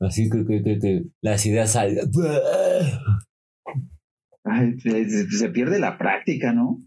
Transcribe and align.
Así 0.00 0.28
que, 0.30 0.44
que, 0.44 0.62
que, 0.62 0.78
que 0.78 1.02
las 1.20 1.44
ideas 1.46 1.72
salgan. 1.72 2.10
Ay, 4.44 4.78
se, 4.80 5.30
se 5.30 5.48
pierde 5.50 5.78
la 5.78 5.98
práctica, 5.98 6.52
¿no? 6.52 6.82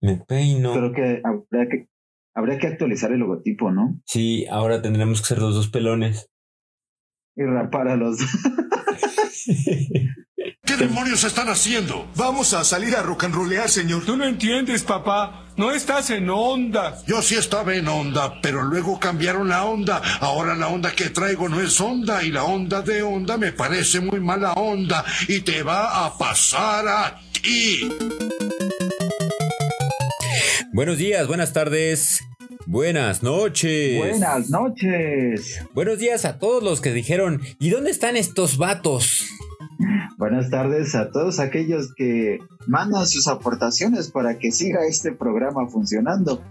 Me 0.00 0.16
peino. 0.18 0.74
Creo 0.74 0.92
que 0.92 1.22
habría 1.24 1.68
que, 1.70 1.88
habría 2.34 2.58
que 2.58 2.66
actualizar 2.66 3.12
el 3.12 3.20
logotipo, 3.20 3.70
¿no? 3.70 4.00
Sí, 4.04 4.46
ahora 4.50 4.82
tendremos 4.82 5.20
que 5.20 5.28
ser 5.28 5.38
los 5.38 5.54
dos 5.54 5.68
pelones. 5.68 6.30
Y 7.36 7.42
rapar 7.44 7.88
a 7.88 7.96
los. 7.96 8.18
¿Qué 9.46 10.08
demonios 10.88 11.24
están 11.24 11.48
haciendo? 11.48 12.06
Vamos 12.14 12.52
a 12.52 12.62
salir 12.62 12.94
a 12.94 13.02
rock 13.02 13.24
and 13.24 13.34
rollear, 13.34 13.70
señor. 13.70 14.04
Tú 14.04 14.16
no 14.16 14.24
entiendes, 14.24 14.82
papá. 14.82 15.46
No 15.56 15.70
estás 15.70 16.10
en 16.10 16.28
onda. 16.28 16.98
Yo 17.06 17.22
sí 17.22 17.36
estaba 17.36 17.74
en 17.74 17.88
onda, 17.88 18.40
pero 18.42 18.62
luego 18.62 18.98
cambiaron 19.00 19.48
la 19.48 19.64
onda. 19.64 20.02
Ahora 20.20 20.54
la 20.54 20.68
onda 20.68 20.90
que 20.90 21.10
traigo 21.10 21.48
no 21.48 21.60
es 21.60 21.80
onda 21.80 22.22
y 22.22 22.30
la 22.30 22.44
onda 22.44 22.82
de 22.82 23.02
onda 23.02 23.38
me 23.38 23.52
parece 23.52 24.00
muy 24.00 24.20
mala 24.20 24.52
onda 24.52 25.04
y 25.26 25.40
te 25.40 25.62
va 25.62 26.04
a 26.04 26.18
pasar 26.18 26.86
a 26.86 27.20
ti. 27.40 27.88
Buenos 30.72 30.98
días, 30.98 31.26
buenas 31.26 31.52
tardes, 31.52 32.20
buenas 32.66 33.22
noches. 33.22 33.96
Buenas 33.96 34.50
noches. 34.50 35.62
Buenos 35.72 35.98
días 35.98 36.24
a 36.24 36.38
todos 36.38 36.62
los 36.62 36.80
que 36.80 36.92
dijeron, 36.92 37.40
¿y 37.58 37.70
dónde 37.70 37.90
están 37.90 38.16
estos 38.16 38.58
vatos? 38.58 39.24
Buenas 40.24 40.48
tardes 40.48 40.94
a 40.94 41.10
todos 41.10 41.38
aquellos 41.38 41.92
que 41.92 42.38
mandan 42.66 43.06
sus 43.06 43.28
aportaciones 43.28 44.10
para 44.10 44.38
que 44.38 44.52
siga 44.52 44.86
este 44.86 45.12
programa 45.12 45.68
funcionando. 45.68 46.42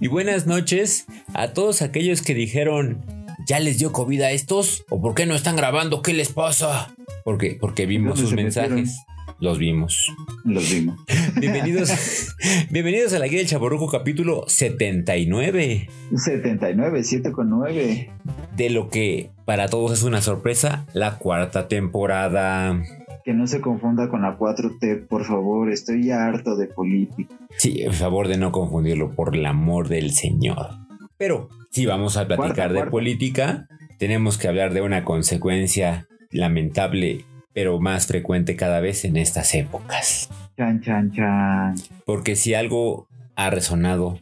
Y 0.00 0.08
buenas 0.08 0.46
noches 0.46 1.04
a 1.34 1.48
todos 1.48 1.82
aquellos 1.82 2.22
que 2.22 2.32
dijeron, 2.32 3.04
¿ya 3.46 3.60
les 3.60 3.78
dio 3.78 3.92
COVID 3.92 4.22
a 4.22 4.30
estos? 4.30 4.86
¿O 4.88 5.02
por 5.02 5.14
qué 5.14 5.26
no 5.26 5.34
están 5.34 5.56
grabando? 5.56 6.00
¿Qué 6.00 6.14
les 6.14 6.32
pasa? 6.32 6.94
Porque, 7.22 7.58
porque 7.60 7.84
vimos 7.84 8.14
¿Dónde 8.14 8.22
sus 8.22 8.34
mensajes. 8.34 8.70
metieron? 8.70 9.12
Los 9.40 9.58
vimos. 9.58 10.10
Los 10.44 10.70
vimos. 10.70 10.98
Bienvenidos, 11.40 12.34
bienvenidos 12.70 13.12
a 13.12 13.18
la 13.18 13.26
guía 13.26 13.40
del 13.40 13.48
Chaborrujo 13.48 13.88
capítulo 13.88 14.44
79. 14.46 15.90
79, 16.16 17.04
7 17.04 17.32
con 17.32 17.50
9. 17.50 18.10
De 18.56 18.70
lo 18.70 18.88
que 18.88 19.30
para 19.44 19.68
todos 19.68 19.92
es 19.92 20.02
una 20.02 20.22
sorpresa, 20.22 20.86
la 20.94 21.18
cuarta 21.18 21.68
temporada. 21.68 22.80
Que 23.24 23.34
no 23.34 23.46
se 23.46 23.60
confunda 23.60 24.08
con 24.08 24.22
la 24.22 24.36
4T, 24.38 25.06
por 25.06 25.24
favor. 25.24 25.70
Estoy 25.70 26.06
ya 26.06 26.26
harto 26.26 26.56
de 26.56 26.66
política. 26.66 27.34
Sí, 27.56 27.82
en 27.82 27.92
favor 27.92 28.28
de 28.28 28.36
no 28.36 28.50
confundirlo, 28.52 29.14
por 29.14 29.34
el 29.36 29.46
amor 29.46 29.88
del 29.88 30.12
Señor. 30.12 30.70
Pero 31.16 31.48
si 31.70 31.86
vamos 31.86 32.16
a 32.16 32.26
platicar 32.26 32.54
Cuarta, 32.54 32.68
de 32.68 32.74
cuarta. 32.74 32.90
política, 32.90 33.68
tenemos 33.98 34.38
que 34.38 34.48
hablar 34.48 34.72
de 34.74 34.80
una 34.82 35.04
consecuencia 35.04 36.06
lamentable, 36.30 37.24
pero 37.52 37.78
más 37.80 38.06
frecuente 38.06 38.56
cada 38.56 38.80
vez 38.80 39.04
en 39.04 39.16
estas 39.16 39.54
épocas. 39.54 40.28
Chan, 40.56 40.80
chan, 40.82 41.12
chan. 41.12 41.74
Porque 42.04 42.34
si 42.34 42.54
algo 42.54 43.06
ha 43.36 43.50
resonado, 43.50 44.18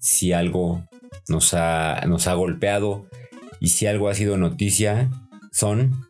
si 0.00 0.32
algo 0.32 0.84
nos 1.28 1.54
ha, 1.54 2.02
nos 2.06 2.28
ha 2.28 2.34
golpeado 2.34 3.06
y 3.58 3.68
si 3.68 3.86
algo 3.86 4.08
ha 4.08 4.14
sido 4.14 4.36
noticia, 4.36 5.08
son 5.50 6.06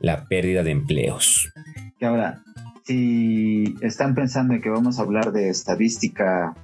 la 0.00 0.26
pérdida 0.28 0.62
de 0.62 0.72
empleos. 0.72 1.50
Que 1.98 2.06
ahora, 2.06 2.42
si 2.84 3.74
están 3.82 4.14
pensando 4.14 4.54
en 4.54 4.62
que 4.62 4.70
vamos 4.70 4.98
a 4.98 5.02
hablar 5.02 5.32
de 5.32 5.48
estadística, 5.50 6.54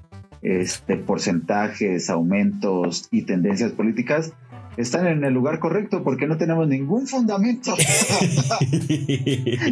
este, 0.43 0.97
porcentajes, 0.97 2.09
aumentos 2.11 3.09
y 3.11 3.23
tendencias 3.23 3.73
políticas, 3.73 4.33
están 4.77 5.07
en 5.07 5.25
el 5.25 5.33
lugar 5.33 5.61
correcto 5.61 6.03
porque 6.03 6.27
no 6.27 6.37
tenemos 6.37 6.67
ningún 6.69 7.07
fundamento. 7.07 7.75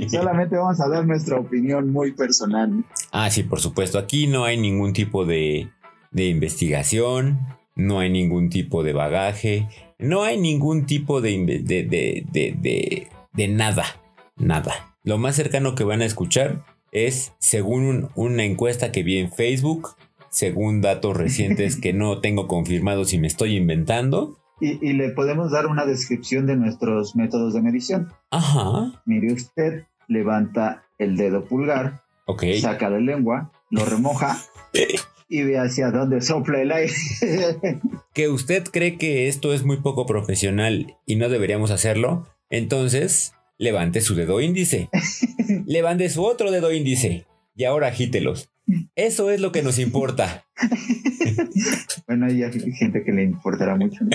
Solamente 0.08 0.56
vamos 0.56 0.80
a 0.80 0.88
dar 0.88 1.06
nuestra 1.06 1.38
opinión 1.38 1.92
muy 1.92 2.12
personal. 2.12 2.84
Ah, 3.10 3.30
sí, 3.30 3.42
por 3.42 3.60
supuesto. 3.60 3.98
Aquí 3.98 4.26
no 4.26 4.44
hay 4.44 4.56
ningún 4.58 4.92
tipo 4.92 5.24
de, 5.24 5.68
de 6.10 6.26
investigación, 6.28 7.38
no 7.74 8.00
hay 8.00 8.10
ningún 8.10 8.50
tipo 8.50 8.82
de 8.82 8.92
bagaje, 8.92 9.68
no 9.98 10.24
hay 10.24 10.40
ningún 10.40 10.86
tipo 10.86 11.20
de, 11.20 11.62
de, 11.64 11.84
de- 11.84 13.08
de 13.32 13.48
nada, 13.48 13.84
nada. 14.36 14.91
Lo 15.04 15.18
más 15.18 15.36
cercano 15.36 15.74
que 15.74 15.84
van 15.84 16.00
a 16.02 16.04
escuchar 16.04 16.64
es, 16.92 17.32
según 17.38 17.84
un- 17.84 18.08
una 18.14 18.44
encuesta 18.44 18.92
que 18.92 19.02
vi 19.02 19.18
en 19.18 19.32
Facebook, 19.32 19.96
según 20.30 20.80
datos 20.80 21.16
recientes 21.16 21.76
que 21.76 21.92
no 21.92 22.20
tengo 22.20 22.46
confirmados 22.48 23.12
y 23.12 23.18
me 23.18 23.26
estoy 23.26 23.56
inventando. 23.56 24.38
Y, 24.60 24.78
y 24.86 24.92
le 24.92 25.10
podemos 25.10 25.50
dar 25.50 25.66
una 25.66 25.86
descripción 25.86 26.46
de 26.46 26.56
nuestros 26.56 27.16
métodos 27.16 27.52
de 27.54 27.62
medición. 27.62 28.12
Ajá, 28.30 29.02
Mire 29.06 29.32
usted, 29.32 29.84
levanta 30.06 30.84
el 30.98 31.16
dedo 31.16 31.44
pulgar, 31.46 32.02
saca 32.60 32.88
la 32.88 32.98
lengua, 33.00 33.50
lo 33.70 33.84
remoja 33.84 34.38
y 35.28 35.42
ve 35.42 35.58
hacia 35.58 35.90
dónde 35.90 36.20
sopla 36.20 36.62
el 36.62 36.70
aire. 36.70 36.92
que 38.14 38.28
usted 38.28 38.64
cree 38.70 38.98
que 38.98 39.26
esto 39.28 39.52
es 39.52 39.64
muy 39.64 39.78
poco 39.78 40.06
profesional 40.06 40.96
y 41.06 41.16
no 41.16 41.28
deberíamos 41.28 41.70
hacerlo, 41.72 42.28
entonces 42.50 43.34
levante 43.58 44.00
su 44.00 44.14
dedo 44.14 44.40
índice. 44.40 44.88
levante 45.66 46.08
su 46.10 46.24
otro 46.24 46.50
dedo 46.50 46.72
índice 46.72 47.26
y 47.54 47.64
ahora 47.64 47.88
agítelos. 47.88 48.50
Eso 48.94 49.30
es 49.30 49.40
lo 49.40 49.52
que 49.52 49.62
nos 49.62 49.78
importa. 49.78 50.46
bueno, 52.06 52.26
hay 52.26 52.42
gente 52.74 53.02
que 53.04 53.12
le 53.12 53.24
importará 53.24 53.76
mucho. 53.76 54.04
¿no? 54.04 54.10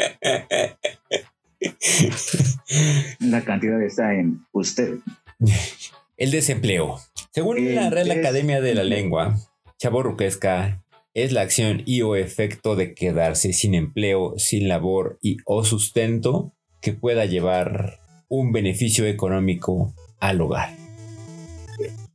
La 3.20 3.44
cantidad 3.44 3.82
está 3.82 4.14
en 4.14 4.46
usted. 4.52 5.00
El 6.18 6.32
desempleo. 6.32 7.00
Según 7.32 7.58
El 7.58 7.76
la 7.76 7.90
Real 7.90 8.12
Academia 8.12 8.62
de 8.62 8.74
la 8.76 8.84
Lengua, 8.84 9.38
chaborruquesca 9.78 10.84
es 11.14 11.32
la 11.32 11.42
acción 11.42 11.84
y 11.86 12.02
o 12.02 12.16
efecto 12.16 12.76
de 12.76 12.94
quedarse 12.94 13.54
sin 13.54 13.74
empleo, 13.74 14.34
sin 14.38 14.68
labor 14.68 15.18
y 15.22 15.38
o 15.46 15.64
sustento 15.64 16.54
que 16.82 16.94
pueda 16.94 17.26
llevar 17.26 18.00
un 18.30 18.52
beneficio 18.52 19.06
económico 19.06 19.94
al 20.20 20.42
hogar 20.42 20.70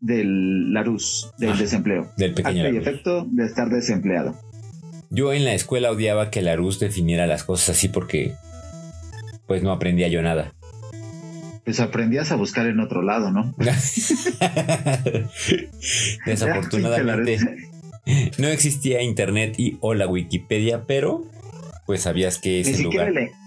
Del 0.01 0.73
Larus, 0.73 1.31
del 1.39 1.57
desempleo. 1.57 2.11
del 2.17 2.35
pequeño 2.35 2.69
y 2.71 2.77
efecto 2.77 3.25
de 3.31 3.47
estar 3.47 3.69
desempleado. 3.71 4.35
Yo 5.11 5.33
en 5.33 5.45
la 5.45 5.55
escuela 5.55 5.91
odiaba 5.91 6.31
que 6.31 6.43
Larus 6.43 6.79
definiera 6.81 7.27
las 7.27 7.45
cosas 7.45 7.77
así 7.77 7.89
porque 7.89 8.35
pues 9.47 9.63
no 9.63 9.71
aprendía 9.73 10.09
yo 10.09 10.23
nada. 10.23 10.55
Pues 11.65 11.79
aprendías 11.81 12.33
a 12.33 12.37
buscar 12.37 12.67
en 12.67 12.81
otro 12.81 13.03
lado, 13.03 13.31
¿no? 13.31 13.55
Desafortunadamente 16.27 17.39
no 18.39 18.49
existía 18.49 19.03
internet 19.03 19.55
y 19.59 19.77
o 19.81 19.95
la 19.95 20.07
Wikipedia, 20.09 20.83
pero 20.87 21.25
pues 21.87 22.03
sabías 22.03 22.39
que 22.39 22.51
Ni 22.51 22.61
ese 22.61 22.75
siquiera, 22.77 23.09
lugar... 23.09 23.25
le- 23.25 23.42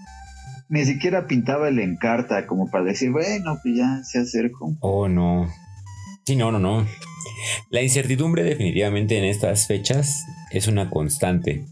ni 0.68 0.84
siquiera 0.84 1.26
pintaba 1.26 1.68
el 1.68 1.78
encarta 1.78 2.46
como 2.46 2.70
para 2.70 2.84
decir, 2.84 3.10
bueno, 3.10 3.58
pues 3.62 3.76
ya 3.76 4.02
se 4.02 4.18
acercó. 4.18 4.74
Oh, 4.80 5.08
no. 5.08 5.48
Sí, 6.24 6.36
no, 6.36 6.50
no, 6.50 6.58
no. 6.58 6.86
La 7.70 7.82
incertidumbre 7.82 8.42
definitivamente 8.42 9.18
en 9.18 9.24
estas 9.24 9.66
fechas 9.66 10.24
es 10.50 10.66
una 10.66 10.90
constante. 10.90 11.64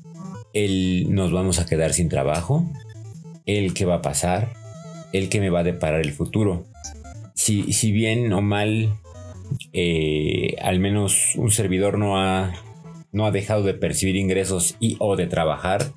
El 0.53 1.12
nos 1.12 1.32
vamos 1.32 1.59
a 1.59 1.66
quedar 1.66 1.93
sin 1.93 2.09
trabajo, 2.09 2.71
el 3.47 3.75
que 3.75 3.84
va 3.84 3.97
a 3.97 4.03
pasar, 4.03 4.53
el 5.12 5.28
que 5.28 5.41
me 5.41 5.50
va 5.50 5.61
a 5.61 5.65
deparar 5.65 6.00
el 6.00 6.12
futuro. 6.12 6.66
Si, 7.34 7.72
si 7.72 7.91
bien 7.91 8.32
o 8.32 8.41
mal, 8.43 8.94
eh, 9.72 10.55
al 10.62 10.78
menos 10.78 11.34
un 11.34 11.50
servidor 11.50 11.99
no 11.99 12.16
ha, 12.16 12.53
no 13.11 13.26
ha 13.26 13.32
dejado 13.32 13.65
de 13.65 13.75
percibir 13.75 14.15
ingresos 14.15 14.76
y 14.78 14.97
o 15.00 15.16
de 15.16 15.26
trabajar, 15.26 15.93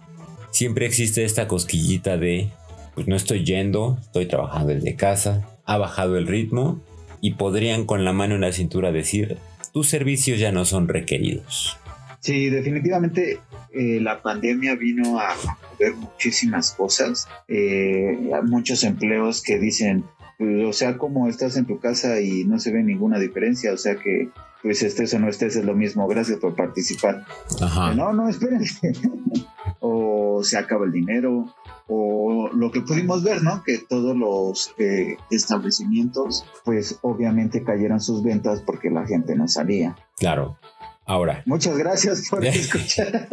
siempre 0.49 0.87
existe 0.87 1.23
esta 1.23 1.47
cosquillita 1.47 2.17
de, 2.17 2.49
pues 2.97 3.07
no 3.07 3.15
estoy 3.15 3.45
yendo, 3.45 3.99
estoy 4.01 4.25
trabajando 4.25 4.73
desde 4.73 4.95
casa, 4.95 5.47
ha 5.65 5.77
bajado 5.77 6.17
el 6.17 6.25
ritmo 6.25 6.81
y 7.21 7.35
podrían 7.35 7.85
con 7.85 8.03
la 8.03 8.11
mano 8.11 8.33
en 8.33 8.41
la 8.41 8.51
cintura 8.51 8.91
decir, 8.91 9.38
tus 9.71 9.88
servicios 9.88 10.39
ya 10.39 10.51
no 10.51 10.65
son 10.65 10.88
requeridos. 10.88 11.77
Sí, 12.21 12.49
definitivamente 12.49 13.39
eh, 13.71 13.99
la 14.01 14.23
pandemia 14.23 14.73
vino 14.73 15.19
a 15.19 15.35
ver 15.79 15.94
muchísimas 15.94 16.71
cosas, 16.71 17.27
eh, 17.47 18.17
muchos 18.45 18.83
empleos 18.83 19.43
que 19.43 19.59
dicen, 19.59 20.03
pues, 20.39 20.65
o 20.65 20.73
sea, 20.73 20.97
como 20.97 21.27
estás 21.27 21.55
en 21.55 21.67
tu 21.67 21.79
casa 21.79 22.19
y 22.19 22.45
no 22.45 22.57
se 22.57 22.71
ve 22.71 22.81
ninguna 22.81 23.19
diferencia, 23.19 23.73
o 23.73 23.77
sea 23.77 23.95
que 23.97 24.29
pues 24.63 24.81
estés 24.81 25.13
o 25.13 25.19
no 25.19 25.29
estés 25.29 25.55
es 25.55 25.65
lo 25.65 25.75
mismo, 25.75 26.07
gracias 26.07 26.39
por 26.39 26.55
participar. 26.55 27.25
Ajá. 27.61 27.93
No, 27.93 28.11
no, 28.11 28.27
espérense. 28.27 28.91
o 29.79 30.43
se 30.43 30.57
acaba 30.57 30.85
el 30.85 30.91
dinero, 30.91 31.53
o 31.88 32.50
lo 32.54 32.72
que 32.72 32.81
pudimos 32.81 33.24
ver, 33.24 33.42
¿no? 33.44 33.63
Que 33.63 33.80
todos 33.80 34.16
los 34.16 34.74
eh, 34.78 35.18
establecimientos, 35.31 36.45
pues 36.66 37.00
obviamente 37.01 37.63
cayeron 37.63 38.00
sus 38.00 38.24
ventas 38.24 38.62
porque 38.62 38.89
la 38.89 39.06
gente 39.06 39.36
no 39.36 39.48
salía. 39.48 39.95
Claro. 40.18 40.57
Ahora, 41.06 41.44
Muchas 41.45 41.78
gracias 41.78 42.28
por 42.30 42.45
escuchar. 42.45 43.28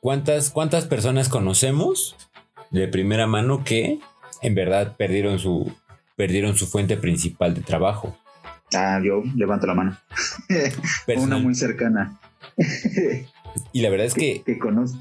¿cuántas, 0.00 0.50
¿cuántas 0.50 0.86
personas 0.86 1.28
conocemos 1.28 2.16
de 2.70 2.88
primera 2.88 3.28
mano 3.28 3.62
que 3.62 4.00
en 4.42 4.54
verdad 4.54 4.96
perdieron 4.96 5.38
su, 5.38 5.72
perdieron 6.16 6.56
su 6.56 6.66
fuente 6.66 6.96
principal 6.96 7.54
de 7.54 7.62
trabajo. 7.62 8.16
Ah, 8.74 9.00
yo 9.02 9.22
levanto 9.36 9.66
la 9.66 9.74
mano. 9.74 9.96
Una 11.16 11.38
muy 11.38 11.54
cercana. 11.54 12.18
y 13.72 13.80
la 13.80 13.90
verdad 13.90 14.06
es 14.06 14.14
que... 14.14 14.42
Que, 14.44 14.58
conozco, 14.58 14.98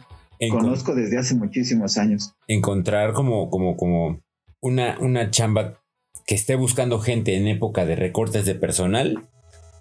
conozco 0.50 0.96
desde 0.96 1.18
hace 1.18 1.36
muchísimos 1.36 1.98
años. 1.98 2.34
Encontrar 2.48 3.14
como, 3.14 3.50
como, 3.50 3.78
como 3.78 4.22
una, 4.62 4.98
una 5.00 5.32
chamba 5.32 5.80
que 6.26 6.36
esté 6.36 6.56
buscando 6.56 7.00
gente 7.00 7.36
en 7.36 7.48
época 7.48 7.86
de 7.86 7.96
recortes 7.96 8.46
de 8.46 8.56
personal, 8.56 9.28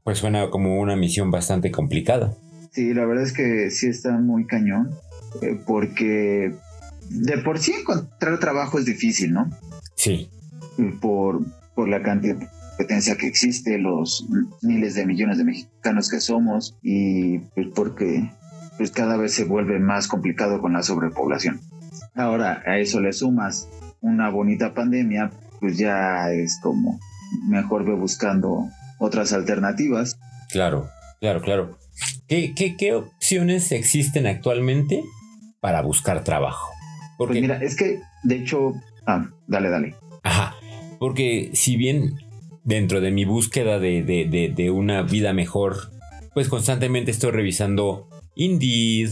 pues 0.04 0.18
suena 0.18 0.50
como 0.50 0.80
una 0.80 0.96
misión 0.96 1.30
bastante 1.30 1.70
complicada. 1.70 2.34
Sí, 2.72 2.94
la 2.94 3.04
verdad 3.04 3.24
es 3.24 3.32
que 3.32 3.70
sí 3.70 3.88
está 3.88 4.12
muy 4.18 4.46
cañón, 4.46 4.90
eh, 5.42 5.58
porque 5.66 6.54
de 7.10 7.38
por 7.38 7.58
sí 7.58 7.72
encontrar 7.78 8.38
trabajo 8.40 8.78
es 8.78 8.84
difícil, 8.84 9.32
¿no? 9.32 9.50
Sí. 9.94 10.28
Por, 11.00 11.40
por 11.74 11.88
la 11.88 12.02
cantidad 12.02 12.36
de 12.36 12.48
competencia 12.70 13.16
que 13.16 13.26
existe, 13.26 13.78
los 13.78 14.26
miles 14.62 14.94
de 14.94 15.06
millones 15.06 15.38
de 15.38 15.44
mexicanos 15.44 16.08
que 16.08 16.20
somos 16.20 16.76
y 16.82 17.38
pues 17.54 17.68
porque 17.74 18.30
pues 18.76 18.90
cada 18.90 19.16
vez 19.16 19.34
se 19.34 19.44
vuelve 19.44 19.78
más 19.78 20.08
complicado 20.08 20.60
con 20.60 20.72
la 20.72 20.82
sobrepoblación. 20.82 21.60
Ahora, 22.14 22.62
a 22.66 22.78
eso 22.78 23.00
le 23.00 23.12
sumas 23.12 23.68
una 24.00 24.30
bonita 24.30 24.74
pandemia, 24.74 25.30
pues 25.60 25.78
ya 25.78 26.30
es 26.30 26.58
como 26.62 26.98
mejor 27.48 27.84
ve 27.84 27.94
buscando 27.94 28.68
otras 28.98 29.32
alternativas. 29.32 30.18
Claro, 30.50 30.88
claro, 31.20 31.40
claro. 31.40 31.78
¿Qué, 32.26 32.54
qué, 32.54 32.76
qué 32.76 32.94
opciones 32.94 33.72
existen 33.72 34.26
actualmente 34.26 35.02
para 35.60 35.82
buscar 35.82 36.24
trabajo? 36.24 36.70
Porque 37.18 37.34
pues 37.34 37.42
mira, 37.42 37.62
es 37.62 37.76
que 37.76 38.00
de 38.22 38.36
hecho, 38.36 38.74
ah, 39.06 39.26
dale, 39.46 39.68
dale. 39.68 39.94
Ajá, 40.22 40.54
porque 40.98 41.50
si 41.54 41.76
bien 41.76 42.14
dentro 42.64 43.00
de 43.00 43.10
mi 43.10 43.24
búsqueda 43.24 43.78
de, 43.78 44.70
una 44.72 45.02
vida 45.02 45.32
mejor, 45.32 45.90
pues 46.34 46.48
constantemente 46.48 47.10
estoy 47.10 47.32
revisando 47.32 48.08
Indeed, 48.34 49.10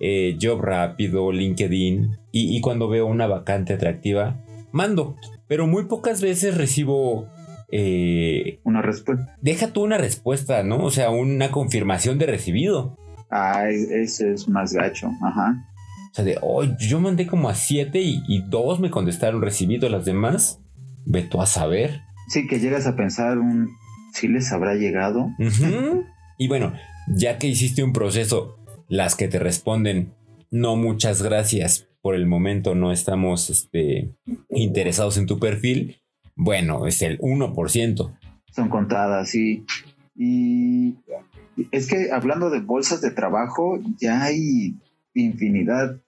eh, 0.00 0.36
Job 0.40 0.60
Rápido, 0.60 1.32
LinkedIn, 1.32 2.18
y, 2.30 2.60
cuando 2.60 2.88
veo 2.88 3.06
una 3.06 3.26
vacante 3.26 3.72
atractiva, 3.72 4.44
mando. 4.70 5.16
Pero 5.48 5.66
muy 5.66 5.86
pocas 5.86 6.20
veces 6.20 6.56
recibo 6.56 7.26
eh, 7.70 8.60
una 8.64 8.82
respuesta. 8.82 9.36
Deja 9.40 9.72
tú 9.72 9.82
una 9.82 9.98
respuesta, 9.98 10.62
¿no? 10.62 10.84
O 10.84 10.90
sea, 10.90 11.10
una 11.10 11.50
confirmación 11.50 12.18
de 12.18 12.26
recibido. 12.26 12.96
Ah, 13.30 13.68
ese 13.68 14.32
es 14.32 14.48
más 14.48 14.72
gacho, 14.72 15.10
ajá. 15.22 15.66
O 16.10 16.14
sea, 16.14 16.24
de, 16.24 16.38
oh, 16.40 16.64
yo 16.64 17.00
mandé 17.00 17.26
como 17.26 17.48
a 17.48 17.54
siete 17.54 18.00
y, 18.00 18.42
dos 18.48 18.80
me 18.80 18.90
contestaron 18.90 19.42
recibido, 19.42 19.88
las 19.88 20.04
demás, 20.04 20.60
ve 21.04 21.22
tú 21.22 21.40
a 21.40 21.46
saber. 21.46 22.02
Sí, 22.28 22.46
que 22.46 22.60
llegas 22.60 22.86
a 22.86 22.96
pensar 22.96 23.38
un, 23.38 23.68
si 24.12 24.28
les 24.28 24.52
habrá 24.52 24.74
llegado. 24.74 25.28
y 26.38 26.48
bueno, 26.48 26.72
ya 27.14 27.38
que 27.38 27.46
hiciste 27.46 27.82
un 27.82 27.92
proceso, 27.92 28.58
las 28.88 29.16
que 29.16 29.28
te 29.28 29.38
responden, 29.38 30.14
no 30.50 30.76
muchas 30.76 31.22
gracias, 31.22 31.88
por 32.00 32.14
el 32.14 32.26
momento 32.26 32.74
no 32.74 32.92
estamos 32.92 33.50
este, 33.50 34.14
interesados 34.50 35.18
en 35.18 35.26
tu 35.26 35.38
perfil, 35.38 36.00
bueno, 36.36 36.86
es 36.86 37.02
el 37.02 37.18
1%. 37.18 38.16
Son 38.52 38.68
contadas, 38.68 39.30
sí. 39.30 39.64
Y 40.14 40.96
es 41.72 41.88
que 41.88 42.12
hablando 42.12 42.50
de 42.50 42.60
bolsas 42.60 43.00
de 43.00 43.10
trabajo, 43.10 43.78
ya 44.00 44.22
hay 44.22 44.74
infinidad, 45.14 46.00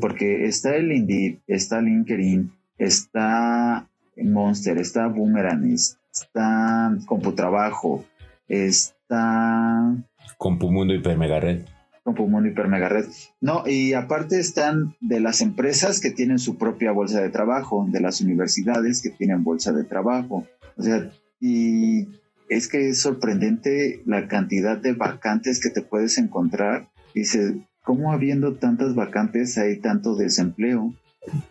porque 0.00 0.46
está 0.46 0.74
el 0.76 0.90
Indeed, 0.92 1.38
está 1.46 1.80
LinkedIn, 1.80 2.50
está 2.78 3.86
Monster, 4.16 4.78
está 4.78 5.08
Boomerang, 5.08 5.64
está 5.72 6.96
Computrabajo, 7.06 8.04
está... 8.48 9.94
Compumundo 10.38 10.94
Hipermegared. 10.94 11.64
Compumundo 12.02 12.48
Hipermegared. 12.48 13.06
No, 13.40 13.66
y 13.66 13.94
aparte 13.94 14.38
están 14.38 14.94
de 15.00 15.20
las 15.20 15.40
empresas 15.40 16.00
que 16.00 16.10
tienen 16.10 16.38
su 16.38 16.58
propia 16.58 16.92
bolsa 16.92 17.20
de 17.22 17.30
trabajo, 17.30 17.86
de 17.90 18.00
las 18.00 18.20
universidades 18.20 19.02
que 19.02 19.10
tienen 19.10 19.42
bolsa 19.42 19.72
de 19.72 19.84
trabajo. 19.84 20.46
O 20.76 20.82
sea, 20.82 21.10
y 21.40 22.08
es 22.48 22.68
que 22.68 22.88
es 22.90 23.00
sorprendente 23.00 24.02
la 24.04 24.28
cantidad 24.28 24.76
de 24.76 24.92
vacantes 24.92 25.60
que 25.60 25.70
te 25.70 25.82
puedes 25.82 26.18
encontrar. 26.18 26.88
Dice, 27.14 27.56
¿cómo 27.82 28.12
habiendo 28.12 28.54
tantas 28.54 28.94
vacantes 28.94 29.56
hay 29.58 29.78
tanto 29.78 30.14
desempleo? 30.14 30.94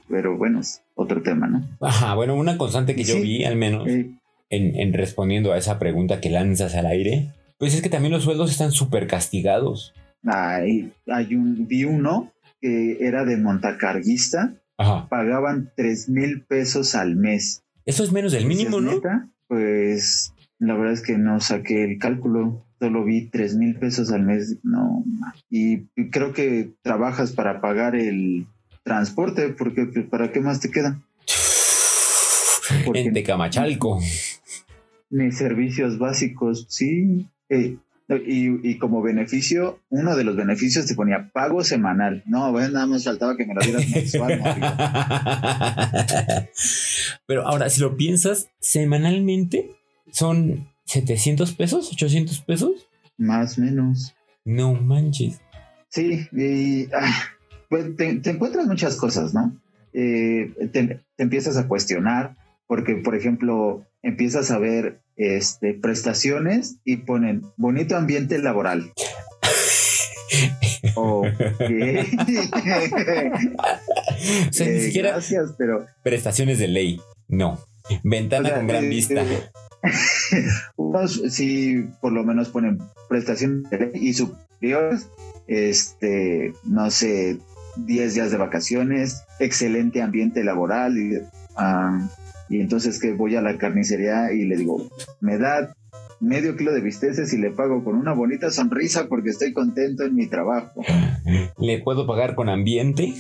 Pero 0.08 0.38
bueno, 0.38 0.60
es 0.60 0.82
otro 0.96 1.24
tema, 1.24 1.48
¿no? 1.48 1.68
Ajá, 1.82 2.14
bueno, 2.16 2.36
una 2.36 2.58
constante 2.58 2.96
que 2.96 3.04
yo 3.04 3.16
vi, 3.16 3.44
al 3.44 3.56
menos, 3.56 3.88
en, 4.50 4.94
respondiendo 4.94 5.52
a 5.52 5.58
esa 5.58 5.80
pregunta 5.80 6.22
que 6.22 6.30
lanzas 6.30 6.76
al 6.76 6.86
aire, 6.86 7.32
pues 7.58 7.74
es 7.74 7.82
que 7.82 7.90
también 7.90 8.14
los 8.14 8.24
sueldos 8.24 8.52
están 8.52 8.72
súper 8.72 9.08
castigados. 9.08 9.94
Hay, 10.26 10.92
hay 11.08 11.36
un, 11.36 11.68
vi 11.68 11.84
uno 11.86 12.32
que 12.62 12.98
era 13.02 13.26
de 13.26 13.38
montacarguista, 13.38 14.54
pagaban 14.78 15.72
3 15.76 16.10
mil 16.10 16.42
pesos 16.42 16.96
al 16.96 17.16
mes. 17.16 17.64
Eso 17.86 18.04
es 18.04 18.12
menos 18.12 18.32
del 18.32 18.46
mínimo, 18.46 18.80
¿no? 18.80 19.02
Pues 19.48 20.34
la 20.60 20.76
verdad 20.76 20.94
es 20.94 21.02
que 21.02 21.18
no 21.18 21.40
saqué 21.42 21.84
el 21.84 22.00
cálculo 22.00 22.64
solo 22.84 23.06
vi 23.06 23.30
tres 23.30 23.56
mil 23.56 23.76
pesos 23.76 24.12
al 24.12 24.24
mes, 24.24 24.58
no. 24.64 25.06
Y 25.50 25.86
creo 26.12 26.34
que 26.34 26.74
trabajas 26.82 27.32
para 27.32 27.62
pagar 27.62 27.96
el 27.96 28.46
transporte, 28.84 29.50
porque 29.58 29.86
pues, 29.86 30.06
¿para 30.08 30.34
qué 30.34 30.42
más 30.42 30.60
te 30.60 30.70
queda? 30.70 31.00
en 32.94 33.14
Tecamachalco. 33.14 34.02
Mis 35.14 35.38
servicios 35.38 36.00
básicos, 36.00 36.66
sí. 36.70 37.28
Eh, 37.48 37.78
y, 38.26 38.80
como 38.80 39.04
beneficio, 39.04 39.80
uno 39.90 40.16
de 40.16 40.24
los 40.24 40.36
beneficios 40.36 40.88
te 40.88 40.96
ponía 40.96 41.30
pago 41.32 41.64
semanal. 41.64 42.24
No, 42.26 42.52
bueno, 42.52 42.70
nada 42.70 42.88
más 42.88 43.04
faltaba 43.04 43.38
que 43.38 43.46
me 43.46 43.54
lo 43.54 43.62
dieras 43.62 43.88
mensual. 43.92 44.42
Pero 47.28 47.48
ahora, 47.48 47.70
si 47.70 47.82
lo 47.82 47.96
piensas, 47.96 48.50
semanalmente 48.60 49.76
son 50.12 50.68
700 50.86 51.54
pesos, 51.54 51.92
800 51.94 52.42
pesos. 52.42 52.88
Más 53.16 53.60
o 53.60 53.62
menos. 53.62 54.16
No 54.46 54.74
manches. 54.74 55.42
Sí, 55.90 56.28
y 56.32 56.88
pues 57.70 57.96
te, 57.98 58.10
encuentras 58.10 58.66
muchas 58.66 58.96
cosas, 58.96 59.36
¿no? 59.36 59.56
Eh, 59.94 60.52
te, 60.72 61.02
empiezas 61.20 61.56
a 61.58 61.68
cuestionar, 61.68 62.36
porque, 62.66 62.96
por 62.96 63.16
ejemplo, 63.16 63.86
empiezas 64.04 64.52
a 64.52 64.60
ver 64.60 65.00
este, 65.16 65.74
prestaciones 65.74 66.78
y 66.84 66.98
ponen 66.98 67.44
bonito 67.58 67.96
ambiente 67.98 68.38
laboral. 68.38 68.94
okay. 70.96 71.98
o 74.50 74.54
sea, 74.54 74.68
ni 74.68 74.74
eh, 74.74 74.82
siquiera 74.82 75.12
gracias, 75.12 75.56
pero 75.58 75.86
prestaciones 76.04 76.60
de 76.60 76.68
ley, 76.68 77.02
no. 77.28 77.60
Ventana 78.04 78.54
con 78.56 78.68
gran 78.68 78.90
vista. 78.90 79.24
Unos 80.78 81.22
sí 81.30 81.86
por 82.02 82.14
lo 82.14 82.24
menos 82.24 82.50
ponen 82.50 82.80
prestación 83.10 83.64
y 83.94 84.14
superiores, 84.14 85.10
este, 85.48 86.54
no 86.64 86.90
sé, 86.90 87.38
10 87.78 88.14
días 88.14 88.32
de 88.32 88.38
vacaciones, 88.38 89.24
excelente 89.40 90.02
ambiente 90.02 90.44
laboral 90.44 90.98
y, 90.98 91.20
ah, 91.58 92.10
y 92.50 92.60
entonces 92.60 93.00
que 93.00 93.14
voy 93.14 93.36
a 93.36 93.42
la 93.42 93.58
carnicería 93.58 94.32
y 94.34 94.46
le 94.46 94.58
digo, 94.58 94.90
me 95.22 95.38
da 95.38 95.76
medio 96.20 96.56
kilo 96.56 96.74
de 96.74 96.82
bisteces 96.82 97.34
y 97.34 97.38
le 97.38 97.52
pago 97.52 97.84
con 97.84 97.96
una 97.96 98.14
bonita 98.14 98.50
sonrisa 98.50 99.08
porque 99.08 99.30
estoy 99.30 99.54
contento 99.54 100.04
en 100.04 100.16
mi 100.16 100.28
trabajo. 100.28 100.82
¿Le 101.58 101.82
puedo 101.84 102.08
pagar 102.08 102.36
con 102.36 102.50
ambiente? 102.50 103.14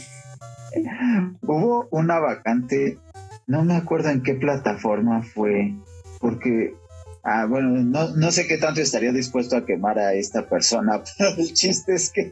Hubo 1.41 1.87
una 1.91 2.19
vacante, 2.19 2.97
no 3.45 3.63
me 3.63 3.75
acuerdo 3.75 4.09
en 4.09 4.23
qué 4.23 4.33
plataforma 4.33 5.21
fue, 5.21 5.75
porque, 6.19 6.73
ah, 7.23 7.45
bueno, 7.45 7.69
no, 7.83 8.15
no 8.15 8.31
sé 8.31 8.47
qué 8.47 8.57
tanto 8.57 8.81
estaría 8.81 9.11
dispuesto 9.11 9.55
a 9.55 9.65
quemar 9.65 9.99
a 9.99 10.13
esta 10.13 10.47
persona, 10.47 11.03
pero 11.17 11.31
el 11.37 11.53
chiste 11.53 11.93
es 11.93 12.09
que 12.09 12.31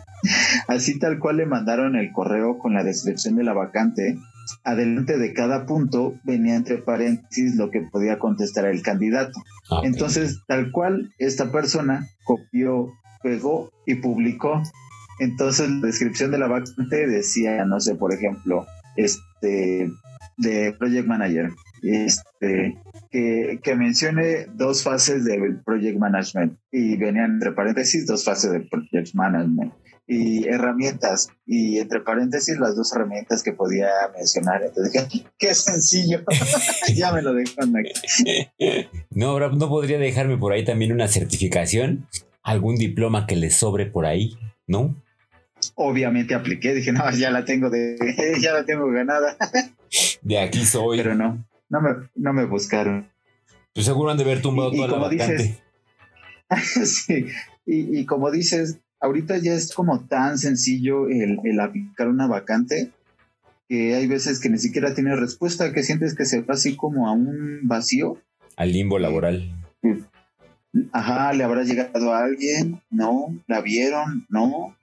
así 0.68 0.98
tal 0.98 1.18
cual 1.18 1.38
le 1.38 1.46
mandaron 1.46 1.96
el 1.96 2.12
correo 2.12 2.58
con 2.58 2.72
la 2.74 2.84
descripción 2.84 3.36
de 3.36 3.44
la 3.44 3.52
vacante. 3.52 4.18
Adelante 4.66 5.16
de 5.16 5.32
cada 5.32 5.64
punto 5.64 6.18
venía 6.24 6.56
entre 6.56 6.78
paréntesis 6.78 7.54
lo 7.54 7.70
que 7.70 7.82
podía 7.82 8.18
contestar 8.18 8.64
el 8.66 8.82
candidato. 8.82 9.40
Ah, 9.70 9.82
Entonces, 9.84 10.40
tal 10.48 10.72
cual, 10.72 11.12
esta 11.18 11.52
persona 11.52 12.08
copió, 12.24 12.92
pegó 13.22 13.70
y 13.86 13.94
publicó. 13.94 14.60
Entonces, 15.20 15.70
la 15.70 15.86
descripción 15.86 16.32
de 16.32 16.38
la 16.38 16.48
vacante 16.48 17.06
decía, 17.06 17.64
no 17.64 17.78
sé, 17.78 17.94
por 17.94 18.12
ejemplo, 18.12 18.66
este, 18.96 19.88
de 20.36 20.74
Project 20.78 21.06
Manager, 21.06 21.50
este, 21.82 22.76
que, 23.10 23.60
que, 23.62 23.74
mencione 23.74 24.46
dos 24.54 24.82
fases 24.82 25.24
del 25.24 25.60
Project 25.64 25.98
Management 25.98 26.58
y 26.70 26.96
venían 26.96 27.32
entre 27.32 27.52
paréntesis 27.52 28.06
dos 28.06 28.24
fases 28.24 28.52
del 28.52 28.68
Project 28.68 29.14
Management. 29.14 29.72
y 30.06 30.46
herramientas. 30.46 31.28
Y 31.46 31.78
entre 31.78 32.00
paréntesis, 32.00 32.58
las 32.58 32.76
dos 32.76 32.92
herramientas 32.94 33.42
que 33.42 33.52
podía 33.52 33.88
mencionar. 34.16 34.62
Entonces 34.62 34.92
dije, 34.92 35.26
qué 35.38 35.54
sencillo. 35.54 36.22
ya 36.94 37.12
me 37.12 37.22
lo 37.22 37.34
dejan 37.34 37.74
aquí. 37.76 37.92
No, 39.10 39.38
no 39.40 39.68
podría 39.68 39.98
dejarme 39.98 40.36
por 40.36 40.52
ahí 40.52 40.64
también 40.64 40.92
una 40.92 41.08
certificación, 41.08 42.06
algún 42.42 42.76
diploma 42.76 43.26
que 43.26 43.34
le 43.34 43.50
sobre 43.50 43.86
por 43.86 44.04
ahí, 44.04 44.36
¿no? 44.66 44.94
Obviamente 45.74 46.34
apliqué, 46.34 46.74
dije, 46.74 46.92
no, 46.92 47.10
ya 47.12 47.30
la 47.30 47.44
tengo 47.44 47.70
de, 47.70 47.96
ya 48.40 48.52
la 48.52 48.64
tengo 48.64 48.90
ganada. 48.90 49.36
de 50.20 50.38
aquí 50.38 50.64
soy. 50.64 50.98
Pero 50.98 51.14
no, 51.14 51.44
no 51.68 51.80
me, 51.80 51.90
no 52.14 52.32
me 52.32 52.44
buscaron. 52.44 53.08
Pues 53.74 53.86
seguro 53.86 54.10
han 54.10 54.16
de 54.16 54.24
haber 54.24 54.42
tumbado 54.42 54.72
toda 54.72 54.88
la 54.88 54.98
vacante. 54.98 55.58
sí, 56.84 57.26
y, 57.66 57.98
y, 57.98 58.06
como 58.06 58.30
dices, 58.30 58.78
ahorita 59.00 59.38
ya 59.38 59.52
es 59.52 59.74
como 59.74 60.06
tan 60.06 60.38
sencillo 60.38 61.08
el, 61.08 61.40
el, 61.44 61.60
aplicar 61.60 62.08
una 62.08 62.26
vacante 62.26 62.90
que 63.68 63.94
hay 63.96 64.06
veces 64.06 64.40
que 64.40 64.48
ni 64.48 64.58
siquiera 64.58 64.94
tienes 64.94 65.18
respuesta, 65.18 65.72
que 65.72 65.82
sientes 65.82 66.14
que 66.14 66.24
se 66.24 66.42
va 66.42 66.54
así 66.54 66.76
como 66.76 67.08
a 67.08 67.12
un 67.12 67.60
vacío. 67.64 68.18
Al 68.56 68.72
limbo 68.72 68.98
laboral. 68.98 69.52
Ajá, 70.92 71.32
¿le 71.32 71.44
habrá 71.44 71.64
llegado 71.64 72.12
a 72.12 72.24
alguien? 72.24 72.80
No, 72.90 73.34
¿la 73.46 73.60
vieron? 73.60 74.26
No. 74.28 74.76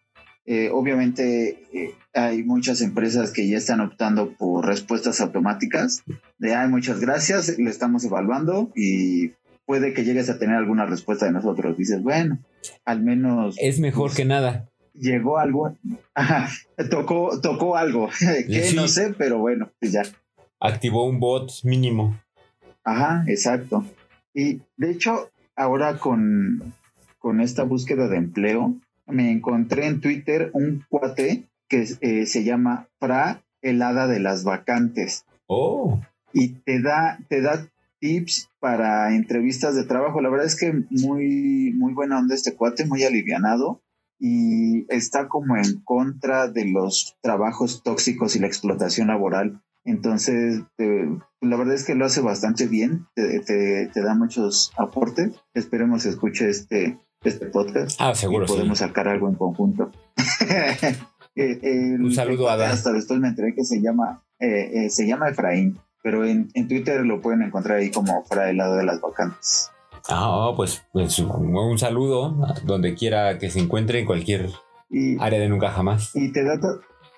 Eh, 0.45 0.69
obviamente 0.71 1.65
eh, 1.71 1.95
hay 2.13 2.43
muchas 2.43 2.81
empresas 2.81 3.31
que 3.31 3.47
ya 3.47 3.57
están 3.57 3.79
optando 3.81 4.33
por 4.33 4.65
respuestas 4.65 5.19
automáticas. 5.21 6.03
De, 6.37 6.53
ay, 6.53 6.69
muchas 6.69 6.99
gracias, 6.99 7.57
lo 7.57 7.69
estamos 7.69 8.05
evaluando 8.05 8.71
y 8.75 9.31
puede 9.65 9.93
que 9.93 10.03
llegues 10.03 10.29
a 10.29 10.37
tener 10.37 10.55
alguna 10.55 10.85
respuesta 10.85 11.25
de 11.25 11.31
nosotros. 11.31 11.77
Dices, 11.77 12.01
bueno, 12.03 12.39
al 12.85 13.01
menos... 13.01 13.55
Es 13.59 13.79
mejor 13.79 14.09
pues, 14.09 14.17
que 14.17 14.25
nada. 14.25 14.69
Llegó 14.93 15.39
algo, 15.39 15.75
ajá, 16.13 16.49
tocó, 16.89 17.39
tocó 17.41 17.77
algo, 17.77 18.09
que 18.47 18.73
no 18.75 18.87
sé, 18.87 19.13
pero 19.17 19.39
bueno, 19.39 19.71
pues 19.79 19.91
ya. 19.91 20.03
Activó 20.59 21.05
un 21.07 21.19
bot 21.19 21.51
mínimo. 21.63 22.19
Ajá, 22.83 23.23
exacto. 23.27 23.85
Y 24.33 24.61
de 24.77 24.91
hecho, 24.91 25.31
ahora 25.55 25.97
con, 25.97 26.73
con 27.17 27.41
esta 27.41 27.63
búsqueda 27.63 28.07
de 28.07 28.17
empleo, 28.17 28.75
me 29.07 29.31
encontré 29.31 29.87
en 29.87 29.99
Twitter 29.99 30.51
un 30.53 30.85
cuate 30.89 31.43
que 31.67 31.87
eh, 32.01 32.25
se 32.25 32.43
llama 32.43 32.89
Fra, 32.99 33.43
el 33.61 33.81
hada 33.81 34.07
de 34.07 34.19
las 34.19 34.43
vacantes. 34.43 35.25
Oh. 35.47 36.01
Y 36.33 36.49
te 36.49 36.81
da, 36.81 37.19
te 37.29 37.41
da 37.41 37.67
tips 37.99 38.49
para 38.59 39.15
entrevistas 39.15 39.75
de 39.75 39.85
trabajo. 39.85 40.21
La 40.21 40.29
verdad 40.29 40.47
es 40.47 40.55
que 40.55 40.73
muy, 40.89 41.73
muy 41.75 41.93
buena 41.93 42.19
onda 42.19 42.35
este 42.35 42.55
cuate, 42.55 42.85
muy 42.85 43.03
alivianado 43.03 43.81
y 44.19 44.85
está 44.87 45.27
como 45.27 45.57
en 45.57 45.81
contra 45.83 46.47
de 46.47 46.65
los 46.65 47.17
trabajos 47.21 47.83
tóxicos 47.83 48.35
y 48.35 48.39
la 48.39 48.47
explotación 48.47 49.07
laboral. 49.07 49.61
Entonces, 49.85 50.61
la 50.77 51.57
verdad 51.57 51.73
es 51.73 51.83
que 51.83 51.95
lo 51.95 52.05
hace 52.05 52.21
bastante 52.21 52.67
bien, 52.67 53.05
te, 53.15 53.41
te, 53.41 54.01
da 54.01 54.15
muchos 54.15 54.71
aportes. 54.77 55.35
Esperemos 55.53 56.05
escuche 56.05 56.49
este, 56.49 56.97
este 57.23 57.47
podcast. 57.47 57.99
Ah, 57.99 58.15
seguro. 58.15 58.45
Y 58.45 58.47
podemos 58.47 58.79
sacar 58.79 59.09
algo 59.09 59.27
en 59.27 59.35
conjunto. 59.35 59.91
Un 61.35 62.13
saludo 62.13 62.49
a 62.49 62.53
Hasta 62.69 62.91
después 62.93 63.19
me 63.19 63.29
enteré 63.29 63.55
que 63.55 63.63
se 63.63 63.81
llama, 63.81 64.23
eh, 64.39 64.85
eh, 64.85 64.89
se 64.89 65.07
llama 65.07 65.29
Efraín 65.29 65.79
pero 66.03 66.25
en, 66.25 66.49
en, 66.53 66.67
Twitter 66.67 67.03
lo 67.05 67.21
pueden 67.21 67.41
encontrar 67.41 67.77
ahí 67.77 67.89
como 67.89 68.23
fuera 68.25 68.43
del 68.43 68.57
lado 68.57 68.75
de 68.75 68.83
las 68.83 68.99
vacantes. 68.99 69.71
Ah, 70.09 70.51
pues, 70.55 70.83
pues 70.91 71.17
un 71.17 71.79
saludo 71.79 72.35
donde 72.65 72.93
quiera 72.93 73.39
que 73.39 73.49
se 73.49 73.59
encuentre 73.59 73.99
en 73.99 74.05
cualquier 74.05 74.49
área 75.19 75.39
de 75.39 75.47
nunca 75.47 75.71
jamás. 75.71 76.11
Y 76.13 76.33
te 76.33 76.43
da, 76.43 76.59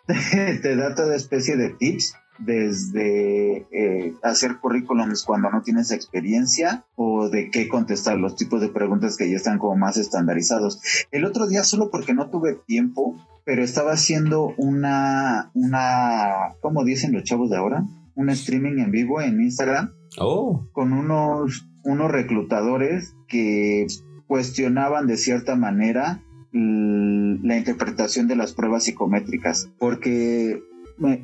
te 0.62 0.76
da 0.76 0.94
toda 0.94 1.16
especie 1.16 1.58
de 1.58 1.72
tips 1.72 2.16
desde 2.38 3.66
eh, 3.72 4.14
hacer 4.24 4.58
currículums 4.58 5.24
cuando 5.24 5.50
no 5.50 5.62
tienes 5.62 5.92
experiencia 5.92 6.86
o 6.96 7.30
de 7.30 7.50
qué 7.50 7.68
contestar, 7.68 8.18
los 8.18 8.36
tipos 8.36 8.62
de 8.62 8.70
preguntas 8.70 9.18
que 9.18 9.30
ya 9.30 9.38
están 9.38 9.58
como 9.58 9.76
más 9.76 9.98
estandarizados. 9.98 10.82
El 11.12 11.26
otro 11.26 11.48
día, 11.48 11.64
solo 11.64 11.90
porque 11.90 12.14
no 12.14 12.30
tuve 12.30 12.58
tiempo, 12.66 13.16
pero 13.46 13.64
estaba 13.64 13.94
haciendo 13.94 14.54
una, 14.58 15.52
una, 15.54 16.56
¿cómo 16.62 16.84
dicen 16.84 17.14
los 17.14 17.24
chavos 17.24 17.50
de 17.50 17.58
ahora? 17.58 17.86
un 18.16 18.30
streaming 18.30 18.80
en 18.80 18.92
vivo 18.92 19.22
en 19.22 19.42
Instagram 19.42 19.92
oh. 20.18 20.66
con 20.72 20.94
unos, 20.94 21.68
unos 21.84 22.12
reclutadores 22.12 23.16
que 23.28 23.86
cuestionaban 24.28 25.06
de 25.08 25.18
cierta 25.18 25.56
manera 25.56 26.22
la 26.52 27.58
interpretación 27.58 28.30
de 28.30 28.38
las 28.38 28.54
pruebas 28.54 28.86
psicométricas, 28.86 29.70
porque 29.78 30.64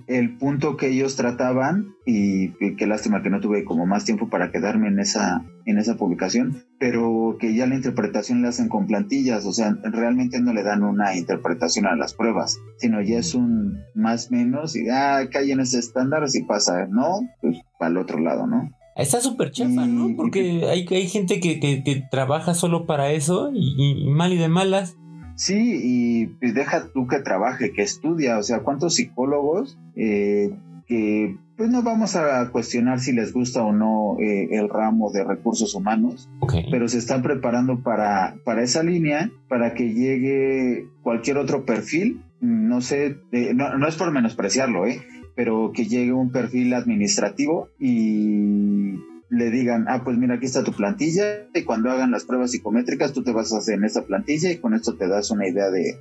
el 0.08 0.38
punto 0.38 0.76
que 0.76 0.90
ellos 0.90 1.16
trataban, 1.16 1.96
y, 2.06 2.50
qué 2.76 2.88
lástima 2.88 3.24
que 3.24 3.30
no 3.30 3.40
tuve 3.40 3.64
como 3.64 3.86
más 3.86 4.06
tiempo 4.06 4.30
para 4.30 4.52
quedarme 4.52 4.88
en 4.88 5.00
esa, 5.00 5.46
en 5.66 5.78
esa 5.78 5.96
publicación, 5.96 6.64
pero 6.80 7.38
que 7.40 7.56
ya 7.56 7.68
la 7.68 7.76
interpretación 7.76 8.42
la 8.42 8.50
hacen 8.50 8.68
con 8.68 8.88
plantillas, 8.88 9.46
o 9.46 9.54
sea, 9.54 9.78
realmente 9.84 10.42
no 10.42 10.54
le 10.54 10.64
dan 10.64 10.84
una 10.84 11.16
interpretación 11.16 11.86
a 11.86 11.96
las 11.96 12.14
pruebas, 12.14 12.60
sino 12.78 13.02
ya 13.02 13.20
es 13.20 13.34
un 13.34 13.80
más 13.96 14.32
menos 14.32 14.76
y, 14.76 14.90
ah, 14.90 15.28
cae 15.32 15.52
en 15.52 15.62
ese 15.62 15.80
estándar, 15.80 16.28
si 16.30 16.44
pasa, 16.44 16.88
¿no? 16.88 17.22
Pues 17.42 17.58
para 17.80 17.92
el 17.92 17.98
otro 17.98 18.20
lado, 18.20 18.48
¿no? 18.48 18.70
Está 18.98 19.22
súper 19.22 19.52
chafa, 19.52 19.88
¿no? 19.88 20.16
Porque 20.18 20.66
hay, 20.70 20.86
hay 20.90 21.08
gente 21.08 21.40
que, 21.40 21.60
que, 21.60 22.04
trabaja 22.12 22.54
solo 22.54 22.86
para 22.86 23.12
eso 23.12 23.50
y, 23.54 24.04
y 24.04 24.10
mal 24.10 24.34
y 24.34 24.38
de 24.38 24.50
malas 24.50 24.98
Sí, 25.42 25.82
y 25.84 26.26
pues 26.28 26.54
deja 26.54 26.90
tú 26.94 27.08
que 27.08 27.18
trabaje, 27.18 27.72
que 27.74 27.82
estudia, 27.82 28.38
o 28.38 28.44
sea, 28.44 28.60
¿cuántos 28.60 28.94
psicólogos 28.94 29.76
eh, 29.96 30.52
que 30.86 31.36
pues 31.58 31.68
no 31.72 31.82
vamos 31.82 32.16
a 32.16 32.52
cuestionar 32.52 33.00
si 33.00 33.12
les 33.12 33.34
gusta 33.34 33.64
o 33.64 33.72
no 33.72 34.18
eh, 34.20 34.50
el 34.52 34.70
ramo 34.70 35.12
de 35.12 35.24
recursos 35.24 35.74
humanos, 35.74 36.30
pero 36.70 36.88
se 36.88 37.00
están 37.00 37.24
preparando 37.24 37.82
para, 37.82 38.36
para 38.46 38.62
esa 38.62 38.84
línea, 38.84 39.32
para 39.48 39.74
que 39.74 39.96
llegue 39.96 40.86
cualquier 41.02 41.40
otro 41.40 41.66
perfil, 41.66 42.22
no 42.40 42.82
sé, 42.82 43.18
no, 43.32 43.80
no 43.80 43.88
es 43.88 43.96
por 43.96 44.12
menospreciarlo, 44.12 44.86
¿eh? 44.86 45.02
pero 45.36 45.72
que 45.74 45.86
llegue 45.86 46.14
un 46.14 46.32
perfil 46.32 46.76
administrativo 46.76 47.70
y 47.80 49.00
le 49.32 49.50
digan, 49.50 49.86
ah, 49.88 50.04
pues 50.04 50.18
mira, 50.18 50.36
aquí 50.36 50.46
está 50.46 50.62
tu 50.64 50.74
plantilla 50.74 51.48
y 51.56 51.64
cuando 51.64 51.90
hagan 51.90 52.12
las 52.12 52.26
pruebas 52.26 52.52
psicométricas 52.52 53.14
tú 53.14 53.24
te 53.24 53.32
vas 53.32 53.54
a 53.54 53.60
hacer 53.60 53.76
en 53.76 53.86
esta 53.86 54.04
plantilla 54.04 54.52
y 54.52 54.58
con 54.58 54.74
esto 54.74 54.98
te 54.98 55.08
das 55.08 55.32
una 55.32 55.48
idea 55.48 55.70
de, 55.70 55.98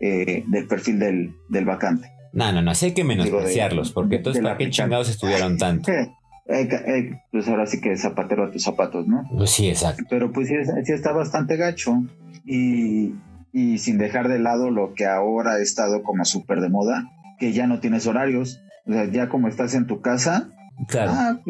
eh, 0.00 0.44
del 0.46 0.66
perfil 0.68 1.00
del, 1.00 1.34
del, 1.48 1.64
vacante. 1.64 2.12
No, 2.32 2.52
no, 2.52 2.62
no, 2.62 2.74
sé 2.76 2.94
que 2.94 3.02
menospreciarlos, 3.02 3.90
porque 3.90 4.16
entonces, 4.16 4.40
¿para 4.40 4.56
qué 4.56 4.70
chingados 4.70 5.10
estudiaron 5.10 5.58
tanto? 5.58 5.90
Eh, 5.90 6.08
eh, 6.46 7.10
pues 7.32 7.48
ahora 7.48 7.66
sí 7.66 7.80
que 7.80 7.96
zapatero 7.96 8.44
a 8.44 8.52
tus 8.52 8.62
zapatos, 8.62 9.08
¿no? 9.08 9.24
Pues 9.36 9.50
sí, 9.50 9.68
exacto. 9.68 10.04
Pero 10.08 10.30
pues 10.30 10.46
sí, 10.46 10.54
sí 10.84 10.92
está 10.92 11.10
bastante 11.10 11.56
gacho 11.56 12.04
y, 12.44 13.14
y 13.52 13.78
sin 13.78 13.98
dejar 13.98 14.28
de 14.28 14.38
lado 14.38 14.70
lo 14.70 14.94
que 14.94 15.06
ahora 15.06 15.54
ha 15.54 15.60
estado 15.60 16.04
como 16.04 16.24
súper 16.24 16.60
de 16.60 16.68
moda, 16.68 17.10
que 17.40 17.52
ya 17.52 17.66
no 17.66 17.80
tienes 17.80 18.06
horarios. 18.06 18.60
O 18.86 18.92
sea, 18.92 19.10
ya 19.10 19.28
como 19.28 19.48
estás 19.48 19.74
en 19.74 19.88
tu 19.88 20.00
casa, 20.02 20.50
Claro. 20.88 21.12
Ah, 21.14 21.40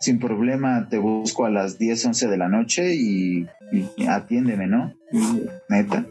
sin 0.00 0.18
problema 0.18 0.88
te 0.88 0.98
busco 0.98 1.46
a 1.46 1.50
las 1.50 1.78
10, 1.78 2.06
11 2.06 2.28
de 2.28 2.36
la 2.36 2.48
noche 2.48 2.94
y, 2.94 3.46
atiéndeme, 4.06 4.66
¿no? 4.66 4.92
neta. 5.68 6.06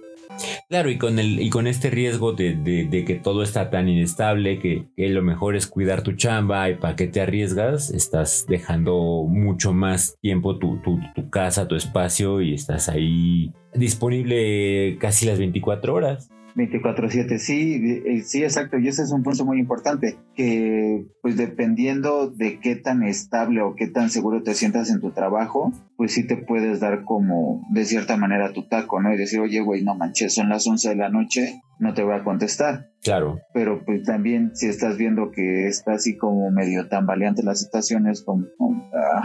Claro, 0.70 0.90
y 0.90 0.98
con, 0.98 1.20
el, 1.20 1.40
y 1.40 1.50
con 1.50 1.68
este 1.68 1.90
riesgo 1.90 2.34
de, 2.34 2.56
de, 2.56 3.06
que 3.06 3.16
todo 3.16 3.44
está 3.44 3.70
tan 3.70 3.88
inestable, 3.88 4.60
que, 4.60 4.88
lo 4.98 5.22
mejor 5.22 5.56
es 5.56 5.68
cuidar 5.68 6.02
tu 6.02 6.14
chamba 6.14 6.70
y 6.70 6.76
para 6.76 6.96
qué 6.96 7.08
te 7.08 7.22
arriesgas, 7.22 7.92
estás 7.92 8.46
dejando 8.48 9.26
mucho 9.28 9.74
más 9.74 10.18
tiempo 10.22 10.58
tu, 10.58 10.82
tu, 10.82 11.00
tu 11.14 11.30
casa, 11.30 11.68
tu 11.68 11.76
espacio 11.76 12.42
y 12.42 12.54
estás 12.54 12.90
ahí 12.90 13.54
disponible 13.74 14.98
casi 15.00 15.26
las 15.26 15.38
24 15.38 15.94
horas. 15.94 16.30
24/7, 16.56 17.40
sí, 17.40 18.02
eh, 18.06 18.22
sí, 18.24 18.44
exacto, 18.44 18.78
y 18.78 18.88
ese 18.88 19.04
es 19.04 19.12
un 19.12 19.24
punto 19.24 19.46
muy 19.46 19.60
importante, 19.60 20.18
que 20.36 21.06
pues 21.22 21.38
dependiendo 21.38 22.30
de 22.30 22.60
qué 22.60 22.76
tan 22.76 23.04
estable 23.04 23.62
o 23.62 23.76
qué 23.76 23.88
tan 23.88 24.10
seguro 24.10 24.44
te 24.44 24.54
sientas 24.54 24.90
en 24.90 25.00
tu 25.00 25.12
trabajo, 25.12 25.74
pues 25.98 26.14
sí 26.14 26.28
te 26.28 26.38
puedes 26.38 26.80
dar 26.80 27.04
como 27.04 27.66
de 27.72 27.86
cierta 27.86 28.18
manera 28.18 28.54
tu 28.54 28.68
taco, 28.68 29.02
¿no? 29.02 29.14
Y 29.14 29.18
decir, 29.18 29.40
oye, 29.40 29.62
güey, 29.62 29.84
no 29.84 29.96
manches, 29.96 30.34
son 30.34 30.50
las 30.50 30.68
11 30.68 30.90
de 30.90 30.96
la 30.96 31.10
noche, 31.10 31.62
no 31.80 31.94
te 31.94 32.04
voy 32.04 32.16
a 32.16 32.24
contestar. 32.24 32.92
Claro. 33.02 33.40
Pero 33.54 33.84
pues 33.86 34.04
también 34.04 34.52
si 34.56 34.68
estás 34.68 34.98
viendo 34.98 35.32
que 35.32 35.68
está 35.68 35.94
así 35.94 36.18
como 36.18 36.52
medio 36.52 36.88
tambaleante 36.88 37.44
la 37.44 37.56
situación, 37.56 38.08
es 38.08 38.24
como, 38.24 38.46
ah, 38.94 39.24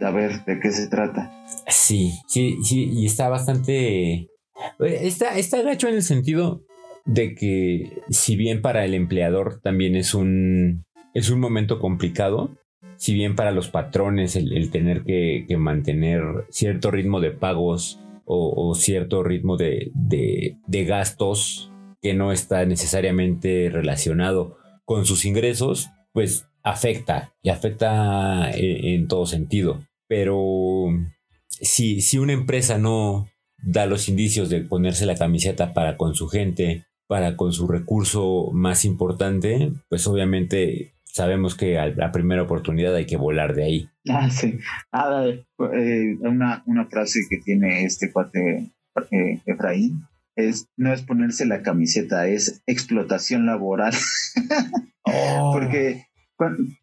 a 0.00 0.10
ver, 0.10 0.44
¿de 0.44 0.60
qué 0.60 0.70
se 0.70 0.88
trata? 0.88 1.32
Sí, 1.68 2.12
sí, 2.28 2.56
sí, 2.62 2.90
y 2.92 3.06
está 3.06 3.28
bastante 3.28 4.28
Está, 4.78 5.38
está 5.38 5.60
en 5.60 5.94
el 5.94 6.02
sentido 6.02 6.62
de 7.04 7.34
que 7.34 8.02
si 8.10 8.36
bien 8.36 8.62
para 8.62 8.84
el 8.84 8.94
empleador 8.94 9.60
también 9.60 9.94
es 9.96 10.14
un, 10.14 10.84
es 11.12 11.30
un 11.30 11.40
momento 11.40 11.78
complicado, 11.78 12.56
si 12.96 13.14
bien 13.14 13.36
para 13.36 13.50
los 13.50 13.68
patrones 13.68 14.36
el, 14.36 14.70
tener 14.70 15.04
que, 15.04 15.46
mantener 15.58 16.22
cierto 16.50 16.90
ritmo 16.90 17.20
de 17.20 17.32
pagos 17.32 18.00
o, 18.26 18.74
cierto 18.74 19.22
ritmo 19.22 19.58
de, 19.58 19.90
de, 19.94 20.84
gastos 20.84 21.70
que 22.00 22.14
no 22.14 22.32
está 22.32 22.64
necesariamente 22.64 23.68
relacionado 23.70 24.56
con 24.86 25.04
sus 25.04 25.26
ingresos, 25.26 25.90
pues 26.12 26.46
afecta 26.62 27.34
y 27.42 27.50
afecta 27.50 28.50
en, 28.52 29.00
en 29.00 29.08
todo 29.08 29.26
sentido. 29.26 29.84
Pero 30.08 30.86
si, 31.48 32.00
si 32.00 32.16
una 32.16 32.32
empresa 32.32 32.78
no 32.78 33.26
da 33.64 33.86
los 33.86 34.08
indicios 34.08 34.48
de 34.50 34.60
ponerse 34.60 35.06
la 35.06 35.16
camiseta 35.16 35.72
para 35.72 35.96
con 35.96 36.14
su 36.14 36.28
gente, 36.28 36.86
para 37.06 37.36
con 37.36 37.52
su 37.52 37.66
recurso 37.66 38.50
más 38.52 38.84
importante, 38.84 39.72
pues 39.88 40.06
obviamente 40.06 40.94
sabemos 41.04 41.54
que 41.54 41.78
a 41.78 41.86
la 41.86 42.12
primera 42.12 42.42
oportunidad 42.42 42.94
hay 42.94 43.06
que 43.06 43.16
volar 43.16 43.54
de 43.54 43.64
ahí. 43.64 43.88
Ah, 44.08 44.30
sí. 44.30 44.58
Ah, 44.92 45.24
eh, 45.26 46.16
una, 46.20 46.62
una 46.66 46.86
frase 46.86 47.20
que 47.30 47.38
tiene 47.38 47.84
este 47.84 48.12
cuate 48.12 48.72
eh, 49.10 49.40
Efraín 49.46 50.02
es 50.36 50.68
no 50.76 50.92
es 50.92 51.02
ponerse 51.02 51.46
la 51.46 51.62
camiseta, 51.62 52.26
es 52.26 52.62
explotación 52.66 53.46
laboral. 53.46 53.94
Oh. 55.06 55.50
Porque 55.52 56.06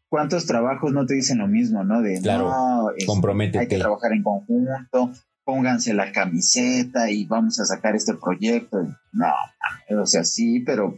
¿cuántos 0.07 0.45
trabajos 0.45 0.93
no 0.93 1.07
te 1.07 1.15
dicen 1.15 1.39
lo 1.39 1.47
mismo, 1.47 1.83
no? 1.83 2.03
De 2.03 2.21
claro, 2.21 2.49
no, 2.49 2.89
hay 2.89 3.67
que 3.67 3.79
trabajar 3.79 4.13
en 4.13 4.21
conjunto, 4.21 5.11
pónganse 5.43 5.93
la 5.93 6.11
camiseta 6.11 7.09
y 7.09 7.25
vamos 7.25 7.59
a 7.59 7.65
sacar 7.65 7.95
este 7.95 8.13
proyecto. 8.15 8.77
No, 9.11 9.33
o 10.01 10.05
sea, 10.05 10.23
sí, 10.23 10.61
pero 10.61 10.95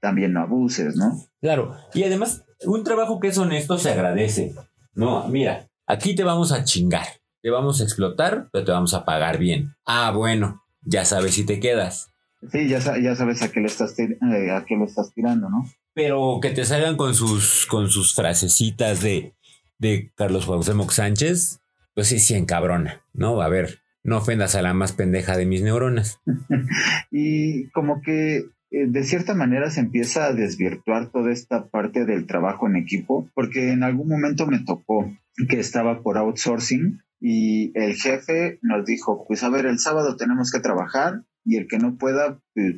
también 0.00 0.32
no 0.32 0.42
abuses, 0.42 0.96
¿no? 0.96 1.20
Claro, 1.40 1.76
y 1.94 2.04
además, 2.04 2.44
un 2.64 2.84
trabajo 2.84 3.20
que 3.20 3.28
es 3.28 3.38
honesto 3.38 3.78
se 3.78 3.90
agradece. 3.90 4.54
No, 4.94 5.28
mira, 5.28 5.68
aquí 5.86 6.14
te 6.14 6.24
vamos 6.24 6.52
a 6.52 6.64
chingar, 6.64 7.06
te 7.42 7.50
vamos 7.50 7.80
a 7.80 7.84
explotar, 7.84 8.48
pero 8.52 8.64
te 8.64 8.72
vamos 8.72 8.94
a 8.94 9.04
pagar 9.04 9.38
bien. 9.38 9.74
Ah, 9.84 10.12
bueno, 10.14 10.62
ya 10.82 11.04
sabes 11.04 11.34
si 11.34 11.44
te 11.44 11.60
quedas. 11.60 12.12
Sí, 12.52 12.68
ya, 12.68 12.78
ya 13.02 13.16
sabes 13.16 13.42
a 13.42 13.50
qué, 13.50 13.60
le 13.60 13.66
estás 13.66 13.98
eh, 13.98 14.18
a 14.52 14.64
qué 14.64 14.76
lo 14.76 14.84
estás 14.84 15.12
tirando, 15.12 15.48
¿no? 15.48 15.68
Pero 15.94 16.38
que 16.40 16.50
te 16.50 16.64
salgan 16.64 16.96
con 16.96 17.14
sus, 17.14 17.66
con 17.66 17.88
sus 17.88 18.14
frasecitas 18.14 19.00
de, 19.00 19.34
de 19.78 20.12
Carlos 20.14 20.46
Cuauhtémoc 20.46 20.90
Sánchez, 20.92 21.60
pues 21.94 22.08
sí, 22.08 22.18
sí 22.18 22.34
encabrona, 22.34 23.02
¿no? 23.14 23.40
A 23.40 23.48
ver, 23.48 23.80
no 24.06 24.18
ofendas 24.18 24.54
a 24.54 24.62
la 24.62 24.72
más 24.72 24.92
pendeja 24.92 25.36
de 25.36 25.46
mis 25.46 25.62
neuronas. 25.62 26.20
y 27.10 27.68
como 27.70 28.00
que 28.00 28.46
eh, 28.70 28.86
de 28.86 29.02
cierta 29.02 29.34
manera 29.34 29.68
se 29.70 29.80
empieza 29.80 30.26
a 30.26 30.32
desvirtuar 30.32 31.10
toda 31.10 31.32
esta 31.32 31.66
parte 31.66 32.04
del 32.04 32.26
trabajo 32.26 32.68
en 32.68 32.76
equipo, 32.76 33.28
porque 33.34 33.72
en 33.72 33.82
algún 33.82 34.08
momento 34.08 34.46
me 34.46 34.60
tocó 34.60 35.12
que 35.48 35.58
estaba 35.58 36.02
por 36.02 36.18
outsourcing 36.18 37.00
y 37.20 37.72
el 37.74 37.94
jefe 37.96 38.58
nos 38.62 38.86
dijo, 38.86 39.24
pues 39.26 39.42
a 39.42 39.48
ver, 39.48 39.66
el 39.66 39.80
sábado 39.80 40.16
tenemos 40.16 40.52
que 40.52 40.60
trabajar 40.60 41.22
y 41.44 41.56
el 41.56 41.66
que 41.66 41.78
no 41.78 41.96
pueda, 41.96 42.38
pues, 42.54 42.76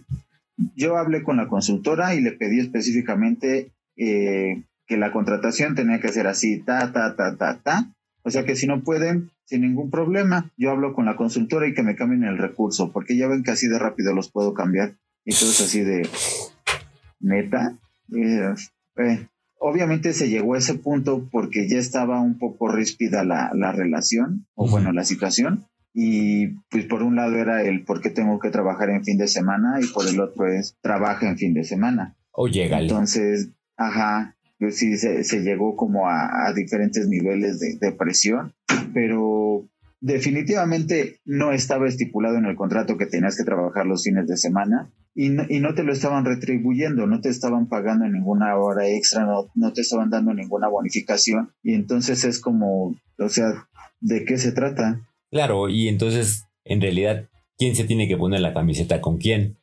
yo 0.75 0.97
hablé 0.97 1.23
con 1.23 1.37
la 1.37 1.49
consultora 1.49 2.15
y 2.15 2.23
le 2.23 2.33
pedí 2.33 2.59
específicamente 2.59 3.73
eh, 3.97 4.65
que 4.87 4.97
la 4.97 5.13
contratación 5.13 5.75
tenía 5.75 6.01
que 6.01 6.09
ser 6.09 6.27
así, 6.27 6.61
ta, 6.61 6.91
ta, 6.93 7.17
ta, 7.17 7.37
ta, 7.37 7.61
ta. 7.63 7.93
O 8.23 8.31
sea 8.31 8.45
que 8.45 8.57
si 8.57 8.67
no 8.67 8.83
pueden, 8.83 9.31
sin 9.49 9.63
ningún 9.63 9.91
problema, 9.91 10.53
yo 10.59 10.71
hablo 10.71 10.93
con 10.93 11.07
la 11.07 11.17
consultora 11.17 11.67
y 11.67 11.73
que 11.73 11.83
me 11.83 11.97
cambien 11.97 12.25
el 12.25 12.37
recurso, 12.37 12.93
porque 12.93 13.17
ya 13.17 13.29
ven 13.29 13.43
que 13.43 13.51
así 13.51 13.67
de 13.67 13.79
rápido 13.79 14.13
los 14.15 14.31
puedo 14.31 14.53
cambiar. 14.53 14.97
Y 15.25 15.33
todo 15.33 15.51
es 15.51 15.61
así 15.63 15.81
de 15.81 16.07
neta. 17.19 17.79
Eh, 18.15 18.55
eh, 18.99 19.27
obviamente 19.59 20.13
se 20.13 20.29
llegó 20.29 20.55
a 20.55 20.59
ese 20.59 20.75
punto 20.75 21.27
porque 21.31 21.67
ya 21.67 21.79
estaba 21.79 22.21
un 22.21 22.39
poco 22.39 22.69
ríspida 22.69 23.25
la, 23.25 23.51
la 23.55 23.73
relación, 23.73 24.47
o 24.55 24.69
bueno, 24.69 24.93
la 24.93 25.05
situación. 25.05 25.67
Y 25.95 26.49
pues 26.71 26.85
por 26.85 27.03
un 27.03 27.17
lado 27.17 27.37
era 27.37 27.63
el 27.63 27.85
por 27.85 28.03
qué 28.03 28.11
tengo 28.11 28.39
que 28.39 28.51
trabajar 28.51 28.91
en 28.91 29.03
fin 29.03 29.17
de 29.17 29.29
semana 29.29 29.81
y 29.81 29.87
por 29.87 30.07
el 30.07 30.21
otro 30.21 30.47
es 30.47 30.77
trabaja 30.83 31.27
en 31.27 31.39
fin 31.39 31.55
de 31.55 31.65
semana. 31.65 32.17
O 32.33 32.49
llega. 32.49 32.81
Entonces, 32.81 33.51
ajá, 33.79 34.37
pues 34.59 34.77
sí, 34.77 34.97
se, 34.97 35.25
se 35.25 35.43
llegó 35.43 35.77
como 35.77 36.09
a, 36.09 36.53
diferentes 36.55 37.09
niveles 37.09 37.61
de, 37.61 37.77
de, 37.79 37.93
presión, 37.93 38.55
pero 38.93 39.69
definitivamente 40.01 41.21
no 41.25 41.53
estaba 41.53 41.89
estipulado 41.89 42.37
en 42.37 42.47
el 42.47 42.57
contrato 42.57 42.97
que 42.97 43.07
tenías 43.07 43.37
que 43.37 43.45
trabajar 43.45 43.87
los 43.87 44.05
fines 44.05 44.27
de 44.27 44.37
semana 44.37 44.91
y 45.15 45.31
no, 45.31 45.45
y 45.49 45.61
no 45.61 45.75
te 45.75 45.83
lo 45.83 45.93
estaban 45.93 46.25
retribuyendo, 46.25 47.07
no 47.07 47.21
te 47.21 47.29
estaban 47.29 47.69
pagando 47.69 48.07
ninguna 48.07 48.57
hora 48.57 48.89
extra, 48.89 49.25
no, 49.25 49.49
no 49.55 49.73
te 49.73 49.81
estaban 49.81 50.11
dando 50.11 50.33
ninguna 50.35 50.69
bonificación 50.69 51.53
y 51.63 51.75
entonces 51.75 52.25
es 52.25 52.41
como, 52.41 52.97
o 53.19 53.29
sea, 53.29 53.69
¿de 54.01 54.25
qué 54.25 54.39
se 54.39 54.53
trata? 54.53 55.01
Claro, 55.31 55.69
y 55.69 55.89
entonces, 55.89 56.45
en 56.65 56.81
realidad, 56.81 57.29
¿quién 57.59 57.75
se 57.75 57.85
tiene 57.85 58.09
que 58.09 58.17
poner 58.17 58.41
la 58.41 58.55
camiseta 58.55 59.01
con 59.01 59.19
quién? 59.19 59.57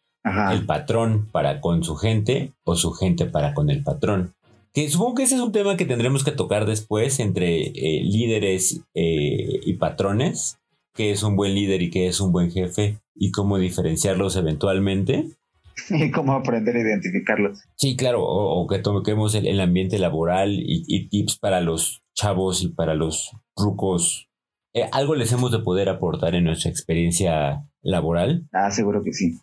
¿El 0.52 0.66
patrón 0.66 1.30
para 1.32 1.62
con 1.62 1.84
su 1.84 1.96
gente 1.96 2.52
o 2.64 2.76
su 2.76 2.92
gente 2.92 3.26
para 3.26 3.54
con 3.54 3.70
el 3.70 3.84
patrón? 3.84 4.35
Que 4.76 4.90
supongo 4.90 5.16
que 5.16 5.24
ese 5.24 5.36
es 5.36 5.42
un 5.42 5.52
tema 5.52 5.78
que 5.78 5.86
tendremos 5.86 6.24
que 6.24 6.32
tocar 6.32 6.66
después 6.66 7.20
entre 7.20 7.62
eh, 7.62 8.04
líderes 8.04 8.82
eh, 8.94 9.62
y 9.66 9.74
patrones, 9.78 10.60
qué 10.94 11.12
es 11.12 11.24
un 11.24 11.36
buen 11.36 11.56
líder 11.56 11.82
y 11.82 11.90
qué 11.90 12.08
es 12.08 12.20
un 12.20 12.32
buen 12.32 12.52
jefe 12.52 13.00
y 13.16 13.32
cómo 13.32 13.58
diferenciarlos 13.58 14.36
eventualmente. 14.36 15.30
Y 15.90 16.10
cómo 16.10 16.34
aprender 16.34 16.76
a 16.78 16.80
identificarlos. 16.80 17.60
Sí, 17.76 17.98
claro, 17.98 18.24
o, 18.24 18.66
que 18.66 18.80
toquemos 18.80 19.36
el, 19.36 19.60
ambiente 19.60 20.00
laboral 20.00 20.54
y, 20.54 20.86
y, 20.88 21.10
tips 21.10 21.38
para 21.38 21.60
los 21.60 22.02
chavos 22.14 22.64
y 22.64 22.70
para 22.70 22.96
los 22.96 23.32
rucos 23.58 24.30
eh, 24.76 24.90
¿Algo 24.92 25.16
les 25.16 25.32
hemos 25.32 25.54
de 25.54 25.60
poder 25.60 25.88
aportar 25.88 26.36
en 26.36 26.44
nuestra 26.44 26.70
experiencia 26.70 27.66
laboral? 27.82 28.46
Ah, 28.52 28.70
seguro 28.72 29.04
que 29.04 29.14
sí. 29.14 29.40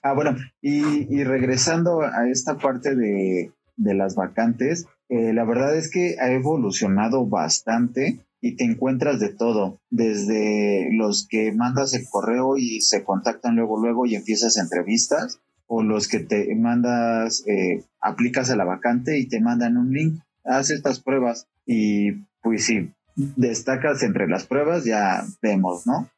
Ah, 0.00 0.14
bueno, 0.14 0.36
y, 0.62 1.24
regresando 1.24 2.02
a 2.02 2.28
esta 2.30 2.56
parte 2.56 2.94
de, 2.94 3.50
las 3.76 4.14
vacantes, 4.14 4.86
eh, 5.08 5.32
la 5.32 5.44
verdad 5.44 5.76
es 5.76 5.90
que 5.90 6.16
ha 6.20 6.32
evolucionado 6.32 7.26
bastante 7.26 8.20
y 8.40 8.56
te 8.56 8.64
encuentras 8.64 9.20
de 9.20 9.30
todo, 9.30 9.80
desde 9.90 10.88
los 10.92 11.26
que 11.26 11.52
mandas 11.52 11.94
el 11.94 12.06
correo 12.10 12.56
y 12.56 12.80
se 12.80 13.04
contactan 13.04 13.56
luego, 13.56 13.80
luego 13.80 14.06
y 14.06 14.14
empiezas 14.14 14.56
entrevistas, 14.56 15.40
o 15.66 15.82
los 15.82 16.06
que 16.06 16.20
te 16.20 16.54
mandas, 16.54 17.44
eh, 17.46 17.84
aplicas 18.00 18.50
a 18.50 18.56
la 18.56 18.64
vacante 18.64 19.18
y 19.18 19.26
te 19.26 19.40
mandan 19.40 19.76
un 19.76 19.92
link, 19.92 20.20
haz 20.44 20.70
estas 20.70 21.00
pruebas 21.00 21.48
y 21.66 22.12
pues 22.42 22.64
sí, 22.64 22.90
destacas 23.16 24.02
entre 24.02 24.28
las 24.28 24.46
pruebas, 24.46 24.84
ya 24.84 25.24
vemos, 25.42 25.86
¿no? 25.86 26.08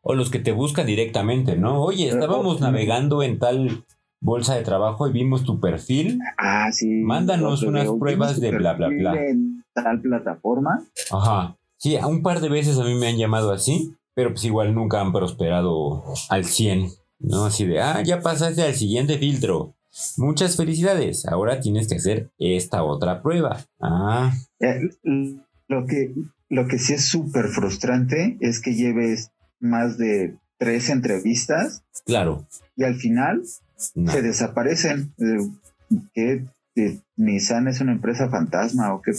O 0.00 0.14
los 0.14 0.30
que 0.30 0.38
te 0.38 0.52
buscan 0.52 0.86
directamente, 0.86 1.56
¿no? 1.56 1.82
Oye, 1.82 2.08
estábamos 2.08 2.60
navegando 2.60 3.22
en 3.22 3.38
tal 3.38 3.84
bolsa 4.20 4.54
de 4.54 4.62
trabajo 4.62 5.08
y 5.08 5.12
vimos 5.12 5.44
tu 5.44 5.60
perfil. 5.60 6.18
Ah, 6.38 6.70
sí. 6.72 6.88
Mándanos 6.88 7.62
unas 7.62 7.88
pruebas 7.98 8.40
de 8.40 8.50
bla, 8.50 8.74
bla, 8.74 8.88
bla. 8.88 9.14
En 9.14 9.64
tal 9.72 10.00
plataforma. 10.00 10.84
Ajá. 11.10 11.56
Sí, 11.78 11.96
un 11.96 12.22
par 12.22 12.40
de 12.40 12.48
veces 12.48 12.78
a 12.78 12.84
mí 12.84 12.94
me 12.94 13.08
han 13.08 13.18
llamado 13.18 13.52
así, 13.52 13.94
pero 14.14 14.30
pues 14.30 14.44
igual 14.44 14.74
nunca 14.74 15.00
han 15.00 15.12
prosperado 15.12 16.04
al 16.30 16.44
100, 16.44 16.88
¿no? 17.20 17.44
Así 17.44 17.66
de, 17.66 17.80
ah, 17.80 18.02
ya 18.02 18.20
pasaste 18.20 18.62
al 18.62 18.74
siguiente 18.74 19.18
filtro. 19.18 19.74
Muchas 20.16 20.56
felicidades. 20.56 21.26
Ahora 21.26 21.60
tienes 21.60 21.88
que 21.88 21.96
hacer 21.96 22.30
esta 22.38 22.82
otra 22.82 23.22
prueba. 23.22 23.64
Ah. 23.80 24.32
Eh, 24.60 24.80
lo 25.68 25.86
que, 25.86 26.12
lo 26.48 26.66
que 26.66 26.78
sí 26.78 26.94
es 26.94 27.04
súper 27.04 27.48
frustrante 27.48 28.36
es 28.40 28.60
que 28.60 28.74
lleves 28.74 29.30
más 29.60 29.98
de 29.98 30.36
tres 30.58 30.90
entrevistas. 30.90 31.82
Claro. 32.04 32.46
Y 32.76 32.84
al 32.84 32.96
final 32.96 33.42
se 33.76 34.22
desaparecen. 34.22 35.12
Eh, 35.18 35.48
¿Qué? 36.12 36.44
Eh, 36.76 37.00
Nissan 37.16 37.68
es 37.68 37.80
una 37.80 37.92
empresa 37.92 38.28
fantasma 38.28 38.92
o 38.92 39.00
qué. 39.00 39.12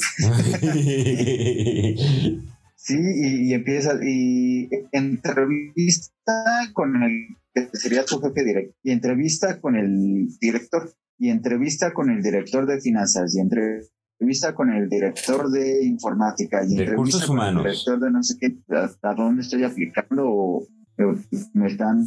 sí, 2.76 2.98
y, 2.98 3.54
empieza, 3.54 3.94
y 4.04 4.70
entrevista 4.92 6.70
con 6.74 7.02
el 7.02 7.36
que 7.54 7.70
sería 7.74 8.06
tu 8.06 8.20
jefe 8.20 8.44
directo, 8.44 8.78
y 8.84 8.92
entrevista 8.92 9.60
con 9.60 9.76
el 9.76 10.28
director, 10.40 10.94
y 11.18 11.30
entrevista 11.30 11.94
con 11.94 12.12
el 12.12 12.22
director 12.22 12.68
de 12.68 12.80
finanzas, 12.80 13.36
y 13.36 13.40
entre 13.40 13.82
entrevista 14.20 14.54
con 14.54 14.72
el 14.72 14.88
director 14.90 15.50
de 15.50 15.84
informática 15.84 16.64
y 16.68 16.78
recursos 16.78 17.28
humanos. 17.28 17.66
el 17.66 17.72
director 17.72 18.00
de 18.00 18.12
no 18.12 18.22
sé 18.22 18.36
qué, 18.40 18.56
hasta 18.76 19.16
dónde 19.16 19.42
estoy 19.42 19.64
aplicando 19.64 20.68
me 21.54 21.68
están 21.68 22.06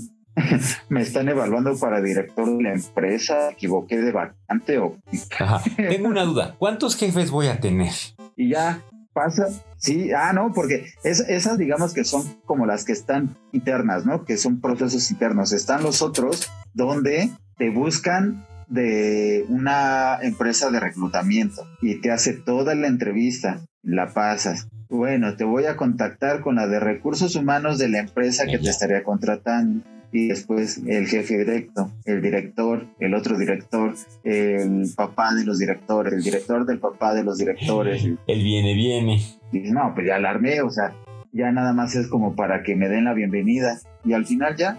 me 0.88 1.02
están 1.02 1.28
evaluando 1.28 1.78
para 1.78 2.00
director 2.00 2.56
de 2.56 2.62
la 2.62 2.72
empresa, 2.72 3.50
equivoqué 3.50 3.98
de 3.98 4.12
vacante 4.12 4.78
o 4.78 4.96
Tengo 5.76 6.08
una 6.08 6.24
duda, 6.24 6.56
¿cuántos 6.58 6.96
jefes 6.96 7.30
voy 7.30 7.48
a 7.48 7.60
tener? 7.60 7.92
Y 8.36 8.50
ya 8.50 8.82
pasa, 9.12 9.48
sí, 9.76 10.12
ah, 10.12 10.32
no, 10.32 10.52
porque 10.52 10.86
esas 11.04 11.58
digamos 11.58 11.92
que 11.92 12.04
son 12.04 12.22
como 12.44 12.66
las 12.66 12.84
que 12.84 12.92
están 12.92 13.36
internas, 13.52 14.06
¿no? 14.06 14.24
Que 14.24 14.36
son 14.36 14.60
procesos 14.60 15.10
internos. 15.10 15.52
Están 15.52 15.82
los 15.82 16.00
otros 16.02 16.50
donde 16.74 17.30
te 17.56 17.70
buscan 17.70 18.46
de 18.68 19.44
una 19.48 20.18
empresa 20.22 20.70
de 20.70 20.80
reclutamiento 20.80 21.66
y 21.82 22.00
te 22.00 22.12
hace 22.12 22.34
toda 22.34 22.74
la 22.74 22.86
entrevista, 22.86 23.60
la 23.82 24.14
pasas. 24.14 24.68
Bueno, 24.88 25.36
te 25.36 25.44
voy 25.44 25.66
a 25.66 25.76
contactar 25.76 26.40
con 26.40 26.56
la 26.56 26.66
de 26.66 26.80
recursos 26.80 27.34
humanos 27.36 27.78
de 27.78 27.88
la 27.88 27.98
empresa 27.98 28.46
que 28.46 28.58
te 28.58 28.70
estaría 28.70 29.02
contratando. 29.02 29.84
Y 30.12 30.28
después 30.28 30.82
el 30.86 31.06
jefe 31.06 31.38
directo, 31.38 31.90
el 32.04 32.20
director, 32.20 32.86
el 32.98 33.14
otro 33.14 33.38
director, 33.38 33.94
el 34.24 34.88
papá 34.96 35.34
de 35.34 35.44
los 35.44 35.58
directores, 35.58 36.12
el 36.12 36.22
director 36.22 36.66
del 36.66 36.78
papá 36.78 37.14
de 37.14 37.24
los 37.24 37.38
directores. 37.38 38.04
El 38.26 38.42
viene, 38.42 38.74
viene. 38.74 39.20
Y 39.52 39.58
no, 39.70 39.92
pues 39.94 40.06
ya 40.06 40.16
alarmé, 40.16 40.62
o 40.62 40.70
sea, 40.70 40.94
ya 41.32 41.50
nada 41.52 41.72
más 41.72 41.94
es 41.94 42.08
como 42.08 42.34
para 42.34 42.62
que 42.62 42.76
me 42.76 42.88
den 42.88 43.04
la 43.04 43.14
bienvenida. 43.14 43.78
Y 44.04 44.12
al 44.12 44.26
final 44.26 44.56
ya, 44.56 44.78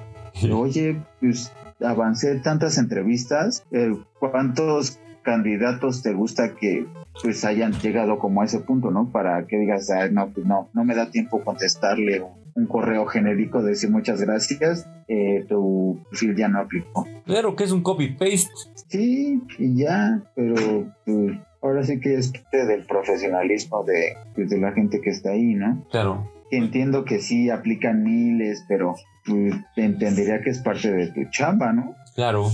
oye, 0.52 0.98
pues 1.20 1.52
avancé 1.82 2.36
tantas 2.40 2.78
entrevistas, 2.78 3.64
eh, 3.72 3.94
¿cuántos 4.20 5.00
candidatos 5.24 6.02
te 6.02 6.14
gusta 6.14 6.56
que 6.56 6.86
pues 7.22 7.46
hayan 7.46 7.74
llegado 7.74 8.20
como 8.20 8.42
a 8.42 8.46
ese 8.46 8.60
punto, 8.60 8.92
¿no? 8.92 9.10
Para 9.12 9.46
que 9.46 9.58
digas, 9.58 9.90
no, 10.12 10.30
pues 10.30 10.46
no, 10.46 10.70
no 10.74 10.84
me 10.84 10.96
da 10.96 11.12
tiempo 11.12 11.44
contestarle 11.44 12.24
un, 12.56 12.68
correo 12.68 13.06
genérico 13.06 13.62
de 13.62 13.72
decir 13.72 13.90
muchas 13.90 14.22
gracias, 14.22 14.90
eh, 15.08 15.46
tu 15.48 16.04
perfil 16.10 16.36
ya 16.36 16.48
no 16.48 16.60
aplicó. 16.60 17.06
Claro 17.26 17.56
que 17.56 17.64
es 17.64 17.72
un 17.72 17.82
copy-paste. 17.82 18.50
Sí, 18.88 19.42
y 19.58 19.76
ya, 19.76 20.22
pero 20.36 20.94
pues, 21.06 21.38
ahora 21.62 21.84
sí 21.84 22.00
que 22.00 22.16
es 22.16 22.32
parte 22.32 22.66
del 22.66 22.86
profesionalismo 22.86 23.84
de, 23.84 24.16
pues, 24.36 24.50
de 24.50 24.60
la 24.60 24.72
gente 24.72 25.02
que 25.02 25.10
está 25.10 25.32
ahí, 25.32 25.54
¿no? 25.54 25.86
Claro. 25.92 26.30
Entiendo 26.52 27.06
que 27.06 27.20
sí 27.20 27.50
aplican 27.50 28.04
miles, 28.04 28.66
pero 28.68 28.96
pues, 29.26 29.54
entendería 29.76 30.42
que 30.42 30.50
es 30.50 30.60
parte 30.60 30.92
de 30.92 31.08
tu 31.08 31.30
chamba, 31.30 31.72
¿no? 31.72 31.96
Claro. 32.16 32.50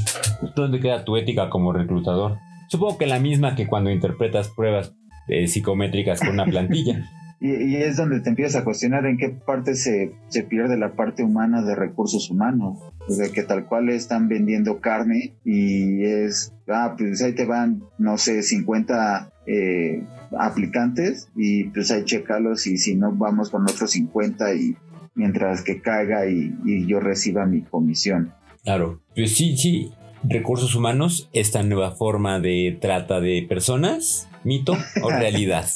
¿Dónde 0.55 0.79
queda 0.79 1.03
tu 1.03 1.17
ética 1.17 1.49
como 1.49 1.73
reclutador? 1.73 2.37
Supongo 2.69 2.97
que 2.97 3.07
la 3.07 3.19
misma 3.19 3.55
que 3.55 3.65
cuando 3.65 3.89
interpretas 3.89 4.49
pruebas 4.49 4.93
eh, 5.27 5.47
psicométricas 5.47 6.19
con 6.19 6.29
una 6.29 6.45
plantilla. 6.45 7.05
y, 7.39 7.75
es 7.75 7.97
donde 7.97 8.19
te 8.19 8.29
empiezas 8.29 8.61
a 8.61 8.63
cuestionar 8.63 9.05
en 9.05 9.17
qué 9.17 9.29
parte 9.29 9.75
se, 9.75 10.13
se 10.29 10.43
pierde 10.43 10.77
la 10.77 10.93
parte 10.93 11.23
humana 11.23 11.61
de 11.61 11.75
recursos 11.75 12.29
humanos. 12.31 12.79
O 13.07 13.13
sea, 13.13 13.29
que 13.29 13.43
tal 13.43 13.65
cual 13.65 13.89
están 13.89 14.27
vendiendo 14.27 14.79
carne 14.79 15.33
y 15.45 16.03
es, 16.03 16.53
ah, 16.67 16.95
pues 16.97 17.21
ahí 17.21 17.33
te 17.33 17.45
van, 17.45 17.83
no 17.97 18.17
sé, 18.17 18.41
50 18.41 19.31
eh, 19.45 20.03
aplicantes 20.37 21.29
y 21.35 21.65
pues 21.65 21.91
ahí 21.91 22.03
checalos 22.03 22.67
y 22.67 22.77
si 22.77 22.95
no 22.95 23.11
vamos 23.13 23.49
con 23.49 23.63
otros 23.63 23.91
50 23.91 24.53
y 24.55 24.75
mientras 25.15 25.63
que 25.63 25.81
caiga 25.81 26.27
y, 26.29 26.53
y 26.65 26.85
yo 26.85 26.99
reciba 26.99 27.45
mi 27.45 27.61
comisión. 27.61 28.33
Claro, 28.63 28.99
pues 29.15 29.35
sí, 29.35 29.55
sí, 29.55 29.93
recursos 30.23 30.75
humanos, 30.75 31.29
esta 31.33 31.63
nueva 31.63 31.91
forma 31.91 32.39
de 32.39 32.77
trata 32.81 33.21
de 33.21 33.45
personas, 33.47 34.27
mito 34.43 34.73
o 35.01 35.09
realidad. 35.11 35.67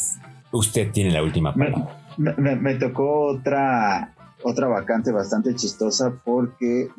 Usted 0.51 0.91
tiene 0.91 1.11
la 1.11 1.23
última 1.23 1.53
palabra. 1.53 1.97
Me, 2.17 2.75
tocó 2.75 3.27
otra 3.27 4.13
otra 4.43 4.67
vacante 4.67 5.11
bastante 5.11 5.53
chistosa 5.55 6.13
porque 6.23 6.89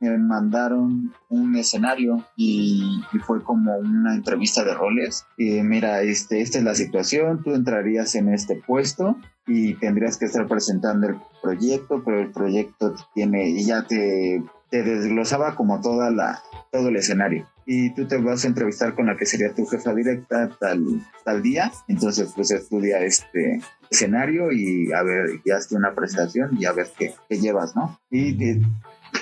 me 0.00 0.18
mandaron 0.18 1.12
un 1.28 1.56
escenario 1.56 2.24
y, 2.36 3.00
fue 3.24 3.42
como 3.42 3.76
una 3.78 4.14
entrevista 4.14 4.64
de 4.64 4.74
roles. 4.74 5.26
Y 5.36 5.62
mira, 5.62 6.02
este, 6.02 6.40
esta 6.40 6.58
es 6.58 6.64
la 6.64 6.74
situación, 6.74 7.42
tú 7.42 7.54
entrarías 7.54 8.14
en 8.14 8.32
este 8.32 8.56
puesto 8.56 9.16
y 9.46 9.74
tendrías 9.74 10.16
que 10.18 10.26
estar 10.26 10.46
presentando 10.46 11.08
el 11.08 11.16
proyecto, 11.42 12.02
pero 12.04 12.20
el 12.20 12.30
proyecto 12.30 12.94
tiene, 13.14 13.48
y 13.48 13.64
ya 13.64 13.84
te, 13.84 14.42
te 14.70 14.82
desglosaba 14.82 15.54
como 15.54 15.80
toda 15.80 16.10
la, 16.10 16.42
todo 16.70 16.88
el 16.88 16.96
escenario. 16.96 17.46
Y 17.70 17.90
tú 17.90 18.08
te 18.08 18.16
vas 18.16 18.44
a 18.44 18.48
entrevistar 18.48 18.94
con 18.94 19.08
la 19.08 19.16
que 19.18 19.26
sería 19.26 19.52
tu 19.52 19.66
jefa 19.66 19.94
directa 19.94 20.48
tal, 20.58 21.06
tal 21.22 21.42
día. 21.42 21.70
Entonces, 21.86 22.32
pues 22.34 22.50
estudia 22.50 23.04
este 23.04 23.60
escenario 23.90 24.50
y 24.50 24.90
a 24.92 25.02
ver, 25.02 25.40
y 25.44 25.50
hazte 25.50 25.76
una 25.76 25.94
presentación 25.94 26.56
y 26.58 26.64
a 26.64 26.72
ver 26.72 26.86
qué, 26.98 27.12
qué 27.28 27.38
llevas, 27.38 27.76
¿no? 27.76 28.00
Y, 28.10 28.32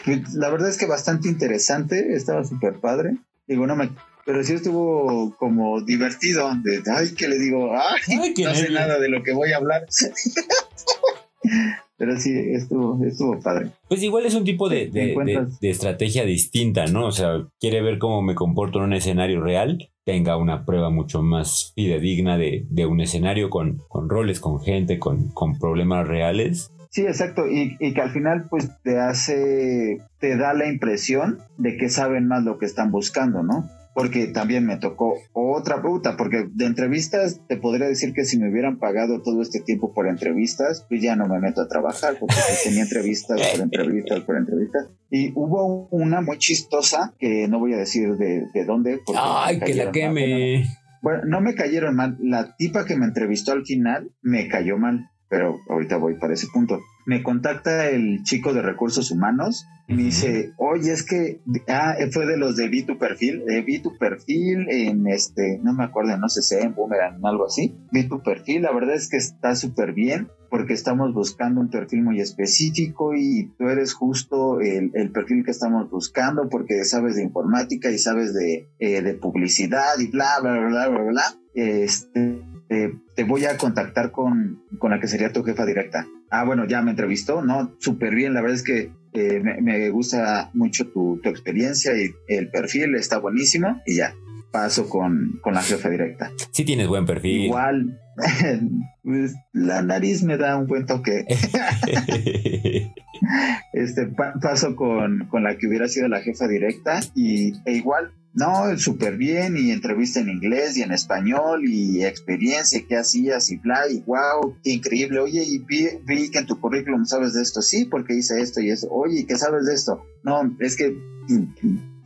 pues, 0.05 0.35
la 0.35 0.49
verdad 0.49 0.69
es 0.69 0.79
que 0.79 0.87
bastante 0.87 1.27
interesante, 1.27 2.15
estaba 2.15 2.45
súper 2.45 2.75
padre. 2.75 3.17
Digo, 3.49 3.67
no 3.67 3.75
me 3.75 3.91
pero 4.25 4.43
sí 4.43 4.55
estuvo 4.55 5.35
como 5.39 5.81
divertido. 5.81 6.53
De, 6.63 6.83
ay, 6.93 7.15
que 7.15 7.27
le 7.29 7.39
digo, 7.39 7.73
ay, 7.77 8.35
no 8.39 8.55
sé 8.55 8.71
nada 8.71 8.99
de 8.99 9.09
lo 9.09 9.23
que 9.23 9.33
voy 9.33 9.53
a 9.53 9.57
hablar. 9.57 9.87
Pero 11.99 12.19
sí, 12.19 12.33
estuvo, 12.53 13.03
estuvo 13.05 13.41
padre. 13.41 13.71
Pues 13.89 14.03
igual 14.03 14.27
es 14.27 14.35
un 14.35 14.45
tipo 14.45 14.69
de, 14.69 14.89
de, 14.89 15.71
estrategia 15.71 16.25
distinta, 16.25 16.87
¿no? 16.87 17.07
O 17.07 17.13
sea, 17.13 17.47
quiere 17.59 17.81
ver 17.81 17.99
cómo 17.99 18.21
me 18.21 18.35
comporto 18.35 18.79
en 18.79 18.85
un 18.85 18.93
escenario 18.93 19.41
real, 19.41 19.91
tenga 20.05 20.37
una 20.37 20.67
prueba 20.67 20.91
mucho 20.91 21.23
más 21.23 21.73
fidedigna 21.75 22.37
de, 22.37 22.87
un 22.87 23.01
escenario 23.01 23.49
con, 23.49 23.83
con, 23.89 24.11
roles, 24.11 24.41
con 24.41 24.61
gente, 24.61 24.99
con, 24.99 25.31
con 25.31 25.59
problemas 25.59 26.07
reales. 26.07 26.71
Sí, 26.91 27.03
exacto, 27.03 27.47
y, 27.47 27.77
y, 27.81 27.93
que 27.93 28.01
al 28.01 28.11
final 28.11 28.47
pues 28.49 28.71
te 28.83 28.99
hace, 28.99 29.99
te 30.19 30.37
da 30.37 30.55
la 30.55 30.67
impresión 30.67 31.39
de 31.59 31.77
que 31.77 31.89
saben 31.89 32.27
más 32.29 32.45
lo 32.45 32.59
que 32.59 32.67
están 32.67 32.91
buscando, 32.91 33.43
¿no? 33.43 33.69
Porque 33.97 34.27
también 34.27 34.67
me 34.67 34.77
tocó 34.77 35.15
otra 35.33 35.81
puta, 35.81 36.19
porque 36.19 36.45
de 36.53 36.67
entrevistas 36.67 37.41
te 37.49 37.57
podría 37.57 37.89
decir 37.89 38.13
que 38.13 38.27
si 38.27 38.39
me 38.39 38.51
hubieran 38.51 38.79
pagado 38.79 39.23
todo 39.23 39.41
este 39.41 39.61
tiempo 39.61 39.95
por 39.95 40.07
entrevistas, 40.07 40.85
pues 40.87 41.01
ya 41.01 41.17
no 41.17 41.27
me 41.27 41.41
meto 41.41 41.63
a 41.63 41.69
trabajar, 41.69 42.19
porque 42.21 42.35
tenía 42.63 42.83
entrevistas 42.83 43.41
por 43.41 43.63
entrevistas 43.63 44.21
por 44.21 44.37
entrevistas. 44.37 44.91
Y 45.11 45.33
hubo 45.35 45.89
una 45.91 46.21
muy 46.21 46.37
chistosa, 46.37 47.15
que 47.19 47.49
no 47.49 47.59
voy 47.59 47.73
a 47.73 47.79
decir 47.79 48.17
de, 48.17 48.45
de 48.53 48.65
dónde. 48.67 49.01
Ay, 49.17 49.61
que 49.61 49.73
la 49.73 49.91
queme. 49.91 50.67
bueno, 51.01 51.23
no 51.25 51.41
me 51.41 51.55
cayeron 51.55 51.97
mal. 51.97 52.19
La 52.21 52.55
tipa 52.55 52.85
que 52.85 52.97
me 52.97 53.07
entrevistó 53.07 53.53
al 53.53 53.65
final 53.65 54.11
me 54.21 54.47
cayó 54.47 54.77
mal 54.77 55.09
pero 55.29 55.59
ahorita 55.69 55.97
voy 55.97 56.15
para 56.15 56.35
ese 56.35 56.47
punto. 56.53 56.81
Me 57.07 57.23
contacta 57.23 57.89
el 57.89 58.23
chico 58.25 58.53
de 58.53 58.63
recursos 58.63 59.11
humanos 59.11 59.67
y 59.89 59.95
me 59.95 60.03
dice, 60.03 60.53
oye, 60.57 60.93
es 60.93 61.05
que, 61.05 61.41
ah, 61.69 61.95
fue 62.11 62.27
de 62.27 62.37
los 62.37 62.57
de 62.57 62.69
Vi 62.69 62.83
tu 62.83 62.99
perfil, 62.99 63.45
eh, 63.49 63.63
vi 63.63 63.79
tu 63.79 63.97
perfil 63.97 64.69
en 64.69 65.07
este, 65.07 65.61
no 65.63 65.73
me 65.73 65.85
acuerdo, 65.85 66.17
no 66.19 66.29
sé 66.29 66.43
si 66.43 66.57
en 66.57 66.75
Boomerang 66.75 67.23
o 67.23 67.29
algo 67.29 67.47
así, 67.47 67.77
vi 67.93 68.09
tu 68.09 68.21
perfil, 68.23 68.63
la 68.63 68.73
verdad 68.73 68.97
es 68.97 69.09
que 69.09 69.17
está 69.17 69.55
súper 69.55 69.93
bien 69.93 70.29
porque 70.51 70.73
estamos 70.73 71.13
buscando 71.15 71.61
un 71.61 71.71
perfil 71.71 72.03
muy 72.03 72.21
específico 72.21 73.15
y 73.15 73.53
tú 73.59 73.69
eres 73.69 73.95
justo 73.95 74.61
el, 74.61 74.91
perfil 75.13 75.45
que 75.45 75.51
estamos 75.51 75.91
buscando 75.91 76.49
porque 76.49 76.85
sabes 76.85 77.17
de 77.17 77.23
informática 77.23 77.91
y 77.91 77.99
sabes 77.99 78.35
de, 78.35 78.69
eh, 78.79 79.03
de 79.03 79.15
publicidad 79.15 79.99
y 79.99 80.09
bla, 80.09 80.41
bla, 80.41 80.59
bla, 80.59 80.89
bla, 80.89 81.03
bla. 81.03 81.25
Este, 81.55 82.43
te 82.69 83.25
voy 83.25 83.45
a 83.45 83.57
contactar 83.57 84.11
con, 84.11 84.63
con, 84.79 84.91
la 84.91 85.01
que 85.01 85.09
sería 85.09 85.33
tu 85.33 85.43
jefa 85.43 85.65
directa. 85.65 86.07
Ah, 86.31 86.45
bueno, 86.45 86.67
ya 86.67 86.83
me 86.83 86.91
entrevistó, 86.91 87.43
¿no? 87.43 87.75
Súper 87.79 88.15
bien, 88.15 88.35
la 88.35 88.41
verdad 88.41 88.57
es 88.57 88.63
que 88.65 88.91
eh, 89.13 89.41
me, 89.41 89.89
gusta 89.91 90.51
mucho 90.53 90.89
tu, 90.89 91.21
tu, 91.23 91.29
experiencia 91.29 91.93
y 91.97 92.11
el 92.29 92.51
perfil 92.51 92.95
está 92.97 93.19
buenísimo 93.19 93.81
y 93.87 93.97
ya, 93.97 94.15
paso 94.51 94.89
con, 94.89 95.39
con 95.43 95.55
la 95.55 95.63
jefa 95.63 95.89
directa. 95.89 96.31
Sí 96.51 96.65
tienes 96.65 96.89
buen 96.89 97.07
perfil. 97.07 97.45
Igual, 97.45 98.01
pues, 99.03 99.35
la 99.53 99.83
nariz 99.83 100.23
me 100.23 100.37
da 100.37 100.57
un 100.57 100.67
buen 100.67 100.87
toque. 100.87 101.25
este, 103.73 104.07
paso 104.41 104.77
con, 104.77 105.27
con 105.31 105.45
la 105.45 105.57
que 105.57 105.67
hubiera 105.67 105.89
sido 105.89 106.09
la 106.09 106.21
jefa 106.21 106.49
directa 106.49 107.01
y 107.15 107.53
e 107.65 107.73
igual 107.75 108.13
no, 108.37 108.77
súper 108.77 109.17
bien, 109.17 109.57
y 109.57 109.71
entrevista 109.71 110.21
en 110.21 110.29
inglés 110.29 110.77
y 110.77 110.83
en 110.83 110.93
español, 110.93 111.63
y 111.67 112.05
experiencia, 112.05 112.85
qué 112.87 112.97
hacías, 112.97 113.51
y 113.51 113.57
bla, 113.57 113.89
y 113.91 114.01
wow, 114.01 114.55
increíble. 114.63 115.21
Oye, 115.21 115.43
y 115.43 115.59
vi, 115.61 116.31
que 116.31 116.39
en 116.39 116.47
tu 116.47 116.61
currículum 116.61 117.07
sabes 117.07 117.33
de 117.33 117.41
esto, 117.41 117.63
sí, 117.63 117.87
porque 117.87 118.15
hice 118.15 118.43
esto 118.43 118.61
y 118.61 118.71
eso. 118.71 118.89
Oye, 118.91 119.25
¿qué 119.27 119.37
sabes 119.37 119.65
de 119.65 119.73
esto? 119.73 120.05
No, 120.23 120.55
es 120.61 120.77
que 120.77 120.95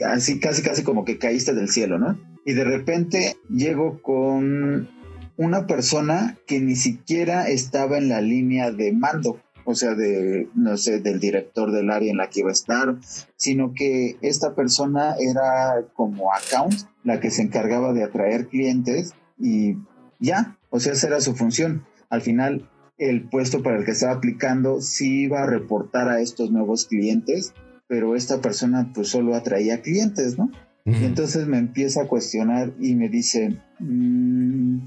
así 0.06 0.38
casi, 0.38 0.62
casi 0.62 0.84
como 0.84 1.04
que 1.04 1.18
caíste 1.18 1.52
del 1.52 1.68
cielo, 1.68 1.98
¿no? 1.98 2.16
Y 2.46 2.52
de 2.52 2.62
repente 2.62 3.36
llego 3.48 4.00
con 4.00 4.88
una 5.36 5.66
persona 5.66 6.38
que 6.46 6.60
ni 6.60 6.76
siquiera 6.76 7.48
estaba 7.48 7.98
en 7.98 8.08
la 8.08 8.20
línea 8.20 8.70
de 8.70 8.92
mando 8.92 9.40
o 9.64 9.74
sea, 9.74 9.94
de, 9.94 10.48
no 10.54 10.76
sé, 10.76 11.00
del 11.00 11.20
director 11.20 11.72
del 11.72 11.90
área 11.90 12.10
en 12.10 12.18
la 12.18 12.30
que 12.30 12.40
iba 12.40 12.50
a 12.50 12.52
estar, 12.52 12.96
sino 13.36 13.74
que 13.74 14.16
esta 14.22 14.54
persona 14.54 15.14
era 15.18 15.84
como 15.94 16.32
account, 16.32 16.74
la 17.04 17.20
que 17.20 17.30
se 17.30 17.42
encargaba 17.42 17.92
de 17.92 18.04
atraer 18.04 18.48
clientes 18.48 19.14
y 19.38 19.76
ya, 20.18 20.58
o 20.70 20.80
sea, 20.80 20.92
esa 20.92 21.08
era 21.08 21.20
su 21.20 21.34
función. 21.34 21.84
Al 22.08 22.22
final, 22.22 22.68
el 22.98 23.28
puesto 23.28 23.62
para 23.62 23.78
el 23.78 23.84
que 23.84 23.92
estaba 23.92 24.12
aplicando 24.12 24.80
sí 24.80 25.22
iba 25.22 25.42
a 25.42 25.46
reportar 25.46 26.08
a 26.08 26.20
estos 26.20 26.50
nuevos 26.50 26.84
clientes, 26.84 27.54
pero 27.88 28.14
esta 28.14 28.40
persona 28.40 28.90
pues 28.94 29.08
solo 29.08 29.34
atraía 29.34 29.82
clientes, 29.82 30.38
¿no? 30.38 30.50
Y 30.84 31.04
entonces 31.04 31.46
me 31.46 31.58
empieza 31.58 32.02
a 32.02 32.08
cuestionar 32.08 32.72
y 32.80 32.94
me 32.94 33.08
dice, 33.08 33.60
mm, 33.78 34.78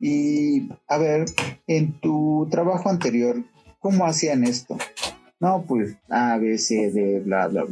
y 0.00 0.68
a 0.88 0.98
ver, 0.98 1.26
en 1.66 2.00
tu 2.00 2.48
trabajo 2.50 2.88
anterior, 2.88 3.44
¿Cómo 3.80 4.06
hacían 4.06 4.44
esto? 4.44 4.78
No, 5.38 5.64
pues 5.66 5.96
A, 6.08 6.38
B, 6.38 6.58
C, 6.58 6.90
D, 6.90 7.20
bla, 7.20 7.48
bla. 7.48 7.64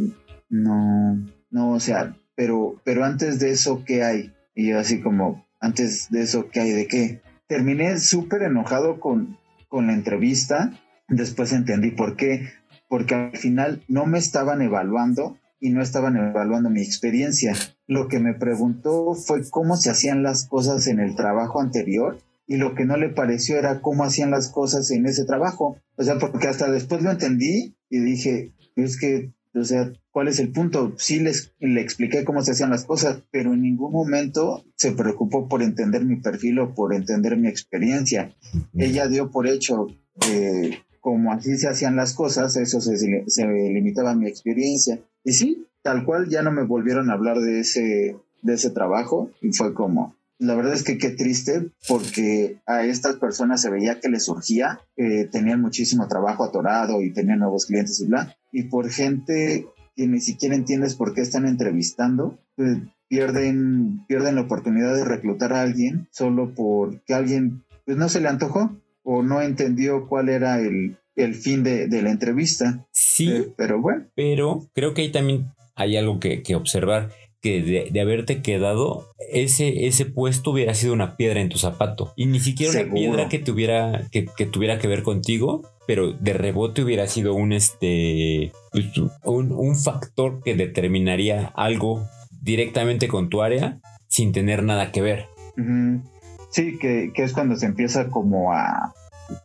No, 0.48 1.18
no, 1.50 1.70
o 1.70 1.80
sea, 1.80 2.16
pero, 2.36 2.80
pero 2.84 3.04
antes 3.04 3.38
de 3.38 3.50
eso, 3.50 3.84
¿qué 3.84 4.02
hay? 4.02 4.32
Y 4.54 4.68
yo 4.68 4.78
así 4.78 5.00
como, 5.00 5.46
antes 5.60 6.10
de 6.10 6.22
eso, 6.22 6.48
¿qué 6.50 6.60
hay 6.60 6.70
de 6.70 6.86
qué? 6.86 7.22
Terminé 7.48 7.98
súper 7.98 8.42
enojado 8.42 9.00
con, 9.00 9.38
con 9.68 9.86
la 9.86 9.94
entrevista. 9.94 10.72
Después 11.08 11.52
entendí 11.52 11.90
por 11.90 12.16
qué. 12.16 12.48
porque 12.88 13.14
al 13.14 13.36
final 13.36 13.82
no 13.88 14.06
me 14.06 14.18
estaban 14.18 14.62
evaluando 14.62 15.38
y 15.58 15.70
no 15.70 15.82
estaban 15.82 16.16
evaluando 16.16 16.70
mi 16.70 16.82
experiencia. 16.82 17.54
Lo 17.86 18.08
que 18.08 18.20
me 18.20 18.34
preguntó 18.34 19.14
fue 19.14 19.42
cómo 19.50 19.76
se 19.76 19.90
hacían 19.90 20.22
las 20.22 20.46
cosas 20.46 20.86
en 20.86 21.00
el 21.00 21.16
trabajo 21.16 21.60
anterior 21.60 22.18
y 22.46 22.56
lo 22.56 22.74
que 22.74 22.84
no 22.84 22.96
le 22.96 23.08
pareció 23.08 23.58
era 23.58 23.80
cómo 23.80 24.04
hacían 24.04 24.30
las 24.30 24.48
cosas 24.48 24.90
en 24.90 25.06
ese 25.06 25.24
trabajo. 25.24 25.78
O 25.96 26.02
sea, 26.02 26.18
porque 26.18 26.48
hasta 26.48 26.70
después 26.70 27.02
lo 27.02 27.10
entendí 27.10 27.74
y 27.88 27.98
dije, 28.00 28.52
es 28.76 28.98
que, 28.98 29.32
o 29.54 29.64
sea, 29.64 29.92
¿cuál 30.10 30.28
es 30.28 30.38
el 30.40 30.50
punto? 30.52 30.94
Sí 30.98 31.20
les, 31.20 31.52
le 31.58 31.80
expliqué 31.80 32.24
cómo 32.24 32.42
se 32.42 32.52
hacían 32.52 32.70
las 32.70 32.84
cosas, 32.84 33.22
pero 33.30 33.54
en 33.54 33.62
ningún 33.62 33.92
momento 33.92 34.64
se 34.76 34.92
preocupó 34.92 35.48
por 35.48 35.62
entender 35.62 36.04
mi 36.04 36.16
perfil 36.16 36.58
o 36.58 36.74
por 36.74 36.94
entender 36.94 37.36
mi 37.36 37.48
experiencia. 37.48 38.34
Ella 38.76 39.08
dio 39.08 39.30
por 39.30 39.46
hecho 39.46 39.86
que 40.20 40.78
como 41.00 41.32
así 41.32 41.58
se 41.58 41.68
hacían 41.68 41.96
las 41.96 42.14
cosas, 42.14 42.56
eso 42.56 42.80
se, 42.80 42.96
se 42.96 43.46
limitaba 43.46 44.12
a 44.12 44.16
mi 44.16 44.26
experiencia. 44.26 45.00
Y 45.22 45.32
sí, 45.32 45.66
tal 45.82 46.04
cual 46.04 46.28
ya 46.28 46.42
no 46.42 46.50
me 46.50 46.64
volvieron 46.64 47.10
a 47.10 47.12
hablar 47.12 47.40
de 47.40 47.60
ese, 47.60 48.16
de 48.40 48.54
ese 48.54 48.70
trabajo 48.70 49.30
y 49.42 49.52
fue 49.52 49.74
como, 49.74 50.16
la 50.44 50.54
verdad 50.54 50.74
es 50.74 50.84
que 50.84 50.98
qué 50.98 51.10
triste 51.10 51.70
porque 51.88 52.58
a 52.66 52.84
estas 52.84 53.16
personas 53.16 53.62
se 53.62 53.70
veía 53.70 54.00
que 54.00 54.08
les 54.08 54.24
surgía, 54.24 54.80
eh, 54.96 55.28
tenían 55.30 55.60
muchísimo 55.60 56.06
trabajo 56.08 56.44
atorado 56.44 57.02
y 57.02 57.12
tenían 57.12 57.40
nuevos 57.40 57.66
clientes 57.66 58.00
y 58.00 58.06
bla. 58.06 58.36
Y 58.52 58.64
por 58.64 58.90
gente 58.90 59.66
que 59.96 60.06
ni 60.06 60.20
siquiera 60.20 60.54
entiendes 60.54 60.96
por 60.96 61.14
qué 61.14 61.20
están 61.20 61.46
entrevistando, 61.46 62.38
pues 62.56 62.78
pierden, 63.08 64.04
pierden 64.06 64.36
la 64.36 64.42
oportunidad 64.42 64.94
de 64.94 65.04
reclutar 65.04 65.52
a 65.52 65.62
alguien 65.62 66.08
solo 66.10 66.52
porque 66.54 67.14
alguien 67.14 67.62
pues 67.84 67.96
no 67.96 68.08
se 68.08 68.20
le 68.20 68.28
antojó 68.28 68.76
o 69.02 69.22
no 69.22 69.40
entendió 69.40 70.08
cuál 70.08 70.28
era 70.28 70.58
el, 70.60 70.96
el 71.16 71.34
fin 71.34 71.62
de, 71.62 71.86
de, 71.86 72.02
la 72.02 72.10
entrevista. 72.10 72.86
Sí. 72.90 73.30
Eh, 73.30 73.52
pero 73.56 73.80
bueno. 73.80 74.06
Pero 74.14 74.66
creo 74.74 74.94
que 74.94 75.02
ahí 75.02 75.12
también 75.12 75.52
hay 75.74 75.96
algo 75.96 76.18
que, 76.20 76.42
que 76.42 76.54
observar 76.54 77.10
que 77.44 77.60
de, 77.62 77.90
de, 77.92 78.00
haberte 78.00 78.40
quedado, 78.40 79.12
ese, 79.30 79.86
ese 79.86 80.06
puesto 80.06 80.52
hubiera 80.52 80.72
sido 80.72 80.94
una 80.94 81.18
piedra 81.18 81.42
en 81.42 81.50
tu 81.50 81.58
zapato. 81.58 82.14
Y 82.16 82.24
ni 82.24 82.40
siquiera 82.40 82.72
Seguro. 82.72 82.94
una 82.94 83.00
piedra 83.00 83.28
que 83.28 83.38
tuviera, 83.38 84.08
que, 84.10 84.24
que, 84.34 84.46
tuviera 84.46 84.78
que 84.78 84.88
ver 84.88 85.02
contigo, 85.02 85.60
pero 85.86 86.14
de 86.14 86.32
rebote 86.32 86.82
hubiera 86.82 87.06
sido 87.06 87.34
un, 87.34 87.52
este, 87.52 88.50
pues, 88.72 88.86
un, 89.24 89.52
un 89.52 89.76
factor 89.76 90.42
que 90.42 90.54
determinaría 90.54 91.52
algo 91.54 92.08
directamente 92.40 93.08
con 93.08 93.28
tu 93.28 93.42
área 93.42 93.78
sin 94.08 94.32
tener 94.32 94.62
nada 94.62 94.90
que 94.90 95.02
ver. 95.02 95.26
Uh 95.58 95.60
-huh. 95.60 96.02
Sí, 96.48 96.78
que, 96.78 97.10
que, 97.12 97.24
es 97.24 97.34
cuando 97.34 97.56
se 97.56 97.66
empieza 97.66 98.08
como 98.08 98.54
a, 98.54 98.94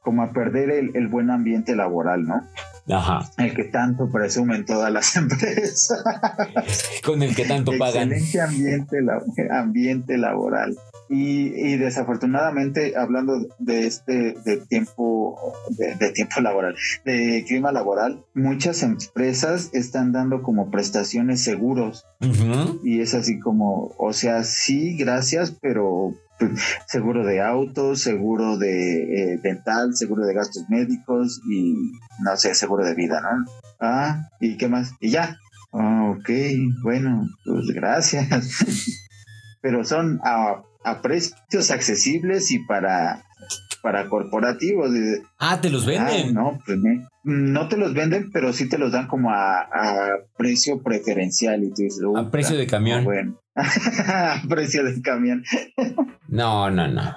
como 0.01 0.23
a 0.23 0.31
perder 0.31 0.71
el, 0.71 0.95
el 0.95 1.07
buen 1.07 1.29
ambiente 1.29 1.75
laboral, 1.75 2.23
¿no? 2.23 2.47
Ajá. 2.89 3.29
El 3.37 3.53
que 3.53 3.65
tanto 3.65 4.09
presumen 4.11 4.65
todas 4.65 4.91
las 4.91 5.15
empresas. 5.15 6.03
Con 7.03 7.21
el 7.23 7.35
que 7.35 7.45
tanto 7.45 7.71
pagan. 7.77 8.11
Excelente 8.11 8.41
ambiente, 8.41 8.97
ambiente 9.51 10.17
laboral. 10.17 10.75
Y, 11.09 11.47
y, 11.55 11.77
desafortunadamente, 11.77 12.95
hablando 12.95 13.33
de 13.57 13.87
este 13.87 14.35
de 14.45 14.57
tiempo, 14.57 15.37
de, 15.69 15.95
de, 15.95 16.11
tiempo 16.11 16.39
laboral, 16.41 16.75
de 17.03 17.43
clima 17.47 17.71
laboral, 17.71 18.23
muchas 18.35 18.83
empresas 18.83 19.71
están 19.73 20.11
dando 20.11 20.43
como 20.43 20.69
prestaciones 20.69 21.43
seguros. 21.43 22.05
Uh 22.21 22.25
-huh. 22.25 22.79
Y 22.83 23.01
es 23.01 23.15
así 23.15 23.39
como, 23.39 23.95
o 23.97 24.13
sea, 24.13 24.43
sí, 24.43 24.95
gracias, 24.97 25.51
pero 25.59 26.13
seguro 26.87 27.25
de 27.25 27.41
autos, 27.41 28.01
seguro 28.01 28.57
de 28.57 29.33
eh, 29.33 29.39
dental, 29.41 29.95
seguro 29.95 30.25
de 30.25 30.33
gastos 30.33 30.65
médicos 30.69 31.41
y 31.49 31.75
no 32.23 32.37
sé, 32.37 32.55
seguro 32.55 32.85
de 32.85 32.95
vida, 32.95 33.21
¿no? 33.21 33.45
Ah, 33.79 34.29
¿y 34.39 34.57
qué 34.57 34.67
más? 34.67 34.93
Y 34.99 35.09
ya. 35.09 35.37
Oh, 35.71 36.15
ok, 36.17 36.29
bueno, 36.83 37.27
pues 37.45 37.67
gracias. 37.75 38.65
Pero 39.61 39.83
son 39.83 40.19
a, 40.23 40.63
a, 40.83 41.01
precios 41.01 41.71
accesibles 41.71 42.51
y 42.51 42.59
para, 42.59 43.25
para 43.81 44.09
corporativos. 44.09 44.91
Ah, 45.37 45.59
te 45.61 45.69
los 45.69 45.85
venden. 45.85 46.29
Ah, 46.29 46.31
no, 46.31 46.59
pues 46.65 46.79
no 47.23 47.67
te 47.67 47.77
los 47.77 47.93
venden, 47.93 48.31
pero 48.31 48.53
sí 48.53 48.67
te 48.69 48.77
los 48.77 48.91
dan 48.91 49.07
como 49.07 49.31
a, 49.31 49.61
a 49.61 50.17
precio 50.37 50.81
preferencial. 50.81 51.63
Y 51.63 51.69
tú 51.69 51.83
dices, 51.83 52.01
a 52.15 52.29
precio 52.31 52.57
de 52.57 52.67
camión. 52.67 53.03
bueno, 53.03 53.39
a 53.55 54.41
precio 54.47 54.83
de 54.83 55.01
camión. 55.01 55.43
no, 56.27 56.69
no, 56.69 56.87
no. 56.87 57.15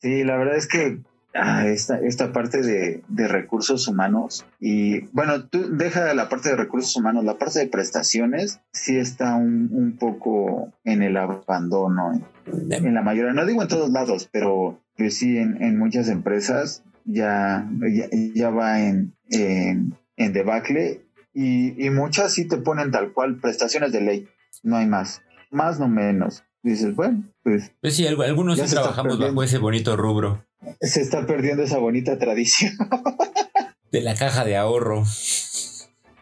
Sí, 0.00 0.24
la 0.24 0.36
verdad 0.36 0.56
es 0.56 0.66
que 0.66 0.98
ah, 1.34 1.66
esta, 1.66 1.98
esta 1.98 2.32
parte 2.32 2.62
de, 2.62 3.02
de, 3.08 3.28
recursos 3.28 3.88
humanos. 3.88 4.44
Y 4.60 5.00
bueno, 5.12 5.44
tú 5.46 5.76
deja 5.76 6.12
la 6.14 6.28
parte 6.28 6.50
de 6.50 6.56
recursos 6.56 6.96
humanos, 6.96 7.24
la 7.24 7.38
parte 7.38 7.60
de 7.60 7.66
prestaciones 7.66 8.60
sí 8.72 8.96
está 8.96 9.34
un, 9.34 9.70
un 9.72 9.96
poco 9.98 10.72
en 10.84 11.02
el 11.02 11.16
abandono 11.16 12.12
en, 12.46 12.72
en, 12.72 12.94
la 12.94 13.02
mayoría, 13.02 13.32
no 13.32 13.46
digo 13.46 13.62
en 13.62 13.68
todos 13.68 13.90
lados, 13.90 14.28
pero 14.32 14.80
pues 14.96 15.18
sí 15.18 15.38
en, 15.38 15.62
en 15.62 15.78
muchas 15.78 16.08
empresas 16.08 16.82
ya, 17.04 17.68
ya, 17.80 18.06
ya 18.34 18.50
va 18.50 18.80
en, 18.80 19.14
en, 19.30 19.96
en 20.16 20.32
debacle. 20.32 21.02
Y, 21.34 21.82
y 21.82 21.90
muchas 21.90 22.34
sí 22.34 22.46
te 22.46 22.58
ponen 22.58 22.90
tal 22.90 23.12
cual 23.12 23.36
prestaciones 23.36 23.92
de 23.92 24.02
ley, 24.02 24.28
no 24.62 24.76
hay 24.76 24.86
más, 24.86 25.22
más 25.50 25.80
no 25.80 25.88
menos. 25.88 26.44
Dices, 26.62 26.94
bueno, 26.94 27.24
pues. 27.42 27.72
Pues 27.80 27.96
sí, 27.96 28.06
algunos 28.06 28.58
sí 28.58 28.70
trabajamos 28.70 29.18
bajo 29.18 29.42
ese 29.42 29.58
bonito 29.58 29.96
rubro. 29.96 30.44
Se 30.80 31.00
está 31.00 31.26
perdiendo 31.26 31.62
esa 31.62 31.78
bonita 31.78 32.18
tradición. 32.18 32.72
de 33.92 34.00
la 34.00 34.14
caja 34.14 34.44
de 34.44 34.56
ahorro. 34.56 35.04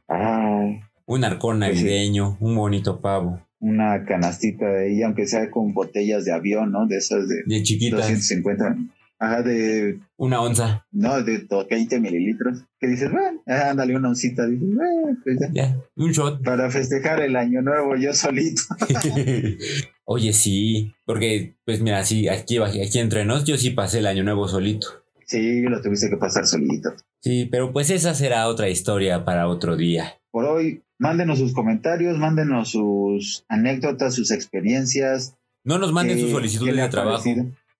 Ay, 0.08 0.80
un 1.06 1.24
arcón 1.24 1.58
navideño, 1.58 2.30
pues 2.30 2.38
sí. 2.38 2.44
un 2.44 2.56
bonito 2.56 3.00
pavo. 3.00 3.40
Una 3.58 4.04
canastita 4.04 4.66
de 4.66 4.86
ahí, 4.86 5.02
aunque 5.02 5.26
sea 5.26 5.50
con 5.50 5.74
botellas 5.74 6.24
de 6.24 6.32
avión, 6.32 6.72
¿no? 6.72 6.86
De 6.86 6.96
esas 6.96 7.28
de, 7.28 7.42
de 7.46 7.62
chiquitas. 7.62 8.00
250. 8.00 8.76
Ajá, 9.20 9.42
de. 9.42 10.00
Una 10.16 10.40
onza. 10.40 10.86
No, 10.90 11.22
de 11.22 11.46
20 11.68 12.00
mililitros. 12.00 12.64
Que 12.78 12.86
dices, 12.86 13.12
bueno, 13.12 13.42
ándale 13.46 13.94
una 13.94 14.08
oncita. 14.08 14.46
Dices, 14.46 14.74
bueno, 14.74 15.18
pues 15.22 15.38
ya. 15.38 15.48
ya. 15.52 15.76
Un 15.96 16.12
shot. 16.12 16.42
Para 16.42 16.70
festejar 16.70 17.20
el 17.20 17.36
año 17.36 17.60
nuevo 17.60 17.96
yo 17.96 18.14
solito. 18.14 18.62
Oye, 20.04 20.32
sí. 20.32 20.94
Porque, 21.04 21.54
pues 21.66 21.82
mira, 21.82 22.02
sí, 22.02 22.28
aquí, 22.28 22.56
aquí 22.58 22.98
entre 22.98 23.26
nos, 23.26 23.44
yo 23.44 23.58
sí 23.58 23.70
pasé 23.70 23.98
el 23.98 24.06
año 24.06 24.24
nuevo 24.24 24.48
solito. 24.48 24.88
Sí, 25.26 25.60
lo 25.60 25.82
tuviste 25.82 26.08
que 26.08 26.16
pasar 26.16 26.46
solito. 26.46 26.94
Sí, 27.20 27.46
pero 27.50 27.72
pues 27.72 27.90
esa 27.90 28.14
será 28.14 28.48
otra 28.48 28.70
historia 28.70 29.26
para 29.26 29.48
otro 29.48 29.76
día. 29.76 30.14
Por 30.30 30.46
hoy, 30.46 30.82
mándenos 30.98 31.38
sus 31.38 31.52
comentarios, 31.52 32.16
mándenos 32.16 32.70
sus 32.70 33.44
anécdotas, 33.48 34.14
sus 34.14 34.30
experiencias. 34.30 35.36
No 35.62 35.78
nos 35.78 35.92
manden 35.92 36.18
eh, 36.18 36.22
sus 36.22 36.30
solicitudes 36.30 36.74
de 36.74 36.88
trabajo. 36.88 37.22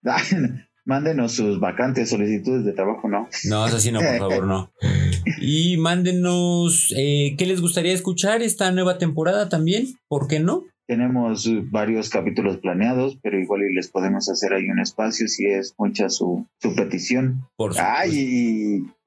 Mándenos 0.85 1.33
sus 1.33 1.61
vacantes, 1.61 2.11
solicitudes 2.11 2.65
de 2.65 2.73
trabajo, 2.73 3.09
¿no? 3.09 3.29
No, 3.45 3.67
eso 3.67 3.79
sí 3.79 3.93
no, 3.93 4.01
por 4.01 4.19
favor, 4.19 4.47
no. 4.47 4.73
Y 5.41 5.77
mándenos 5.77 6.93
eh, 6.97 7.35
qué 7.39 7.47
les 7.47 7.61
gustaría 7.61 7.93
escuchar 7.93 8.43
esta 8.43 8.71
nueva 8.73 8.99
temporada 8.99 9.49
también, 9.49 9.87
¿por 10.09 10.29
qué 10.29 10.41
no? 10.41 10.65
Tenemos 10.87 11.49
varios 11.71 12.11
capítulos 12.11 12.57
planeados, 12.57 13.17
pero 13.23 13.39
igual 13.39 13.63
y 13.63 13.75
les 13.75 13.89
podemos 13.89 14.29
hacer 14.29 14.53
ahí 14.53 14.69
un 14.69 14.81
espacio 14.81 15.29
si 15.29 15.47
es 15.47 15.75
mucha 15.79 16.09
su, 16.09 16.47
su 16.61 16.75
petición. 16.75 17.47
Por 17.57 17.75
Ay, 17.79 18.11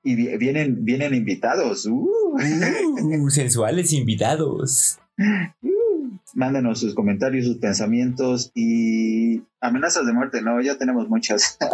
y, 0.01 0.11
y, 0.11 0.37
vienen, 0.37 0.85
vienen 0.85 1.13
invitados. 1.13 1.85
Uh. 1.85 2.09
Uh, 2.33 3.29
sensuales 3.29 3.91
invitados. 3.91 4.97
Mándenos 6.33 6.79
sus 6.79 6.95
comentarios, 6.95 7.45
sus 7.45 7.57
pensamientos 7.57 8.51
y 8.55 9.22
amenazas 9.61 10.05
de 10.05 10.13
muerte, 10.13 10.41
no, 10.41 10.61
ya 10.61 10.77
tenemos 10.77 11.09
muchas. 11.09 11.57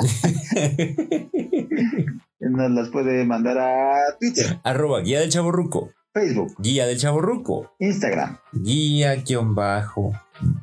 Nos 2.39 2.71
las 2.71 2.89
puede 2.89 3.25
mandar 3.25 3.57
a 3.57 4.17
Twitter. 4.19 4.59
Arroba 4.63 5.01
Guía 5.01 5.19
del 5.19 5.29
Chaborruco. 5.29 5.91
Facebook. 6.13 6.55
Guía 6.57 6.87
del 6.87 6.97
Chaborruco. 6.97 7.75
Instagram. 7.79 8.37
Guía 8.51 9.15
guion 9.15 9.53
bajo 9.53 10.13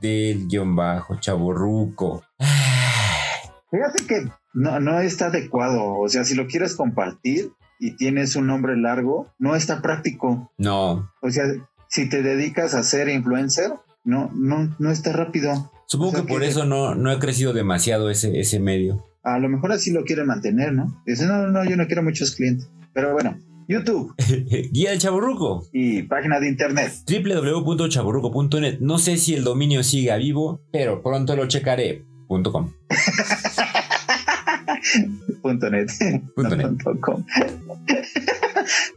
del 0.01 0.49
guion 0.49 0.75
bajo 0.75 1.17
Chaborruco. 1.17 2.25
Fíjate 3.71 4.07
que 4.07 4.29
no, 4.55 4.81
no 4.81 5.01
está 5.01 5.27
adecuado. 5.27 5.99
O 5.99 6.09
sea, 6.09 6.25
si 6.25 6.35
lo 6.35 6.47
quieres 6.47 6.75
compartir 6.75 7.53
y 7.79 7.93
tienes 7.97 8.37
un 8.37 8.47
nombre 8.47 8.77
largo, 8.77 9.33
no 9.39 9.55
está 9.55 9.83
práctico. 9.83 10.51
No. 10.59 11.13
O 11.21 11.31
sea, 11.31 11.45
si 11.89 12.09
te 12.09 12.23
dedicas 12.23 12.75
a 12.75 12.83
ser 12.83 13.09
influencer, 13.09 13.73
no, 14.05 14.31
no, 14.35 14.75
no 14.79 14.91
está 14.91 15.13
rápido. 15.13 15.71
Supongo 15.87 16.11
o 16.11 16.15
sea, 16.15 16.23
que 16.23 16.29
por 16.29 16.43
que 16.43 16.49
eso 16.49 16.65
no, 16.65 16.95
no 16.95 17.11
ha 17.11 17.19
crecido 17.19 17.53
demasiado 17.53 18.11
ese, 18.11 18.39
ese 18.39 18.61
medio. 18.61 19.05
A 19.23 19.39
lo 19.39 19.49
mejor 19.49 19.73
así 19.73 19.93
lo 19.93 20.05
quieren 20.05 20.27
mantener, 20.27 20.73
¿no? 20.73 21.03
Dice, 21.07 21.27
no, 21.27 21.49
no, 21.49 21.65
yo 21.65 21.77
no 21.77 21.87
quiero 21.87 22.03
muchos 22.03 22.35
clientes. 22.35 22.69
Pero 22.93 23.13
bueno, 23.13 23.39
YouTube. 23.69 24.15
Guía 24.73 24.91
del 24.91 24.99
Chaburruco. 24.99 25.67
Y 25.73 26.03
página 26.03 26.41
de 26.41 26.49
internet. 26.49 26.93
www.chaburruco.net. 27.09 28.79
No 28.81 28.99
sé 28.99 29.17
si 29.17 29.35
el 29.35 29.45
dominio 29.45 29.83
siga 29.83 30.17
vivo, 30.17 30.61
pero 30.73 31.03
pronto 31.03 31.37
lo 31.37 31.47
checaré. 31.47 32.05
Punto 32.29 32.53
.com. 32.53 32.73
punto 35.43 35.71
.net. 35.71 35.89
Punto 36.35 36.57
.net. 36.57 36.71
.com. 37.01 37.25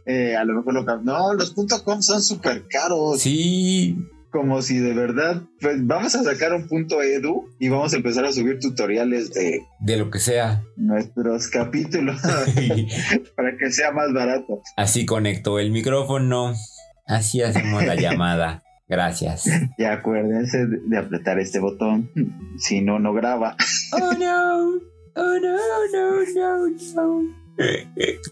eh, 0.06 0.36
a 0.36 0.44
lo 0.44 0.54
mejor 0.54 0.74
lo 0.74 1.02
No, 1.02 1.34
los 1.34 1.54
.com 1.84 2.02
son 2.02 2.22
súper 2.22 2.66
caros. 2.68 3.20
Sí, 3.20 3.96
Como 4.30 4.62
si 4.62 4.78
de 4.78 4.94
verdad, 4.94 5.42
pues 5.60 5.84
vamos 5.86 6.14
a 6.14 6.22
sacar 6.22 6.52
un 6.52 6.68
punto 6.68 7.02
edu 7.02 7.48
y 7.58 7.68
vamos 7.68 7.92
a 7.92 7.96
empezar 7.96 8.24
a 8.24 8.32
subir 8.32 8.58
tutoriales 8.60 9.32
de 9.32 9.62
de 9.80 9.96
lo 9.96 10.10
que 10.10 10.20
sea. 10.20 10.62
nuestros 10.76 11.48
capítulos 11.48 12.20
para 13.36 13.56
que 13.58 13.70
sea 13.72 13.90
más 13.92 14.12
barato. 14.12 14.62
Así 14.76 15.04
conectó 15.04 15.58
el 15.58 15.70
micrófono. 15.72 16.54
Así 17.06 17.42
hacemos 17.42 17.84
la 17.84 17.94
llamada. 18.00 18.62
Gracias. 18.88 19.48
Y 19.78 19.84
acuérdense 19.84 20.66
de 20.66 20.78
de 20.86 20.98
apretar 20.98 21.38
este 21.38 21.58
botón, 21.58 22.10
si 22.58 22.80
no, 22.82 22.98
no 22.98 23.12
graba. 23.12 23.56
Oh 23.92 24.12
no. 24.12 24.80
Oh 25.16 25.38
no, 25.40 25.56
no, 25.92 26.22
no, 26.36 26.68
no. 26.94 27.40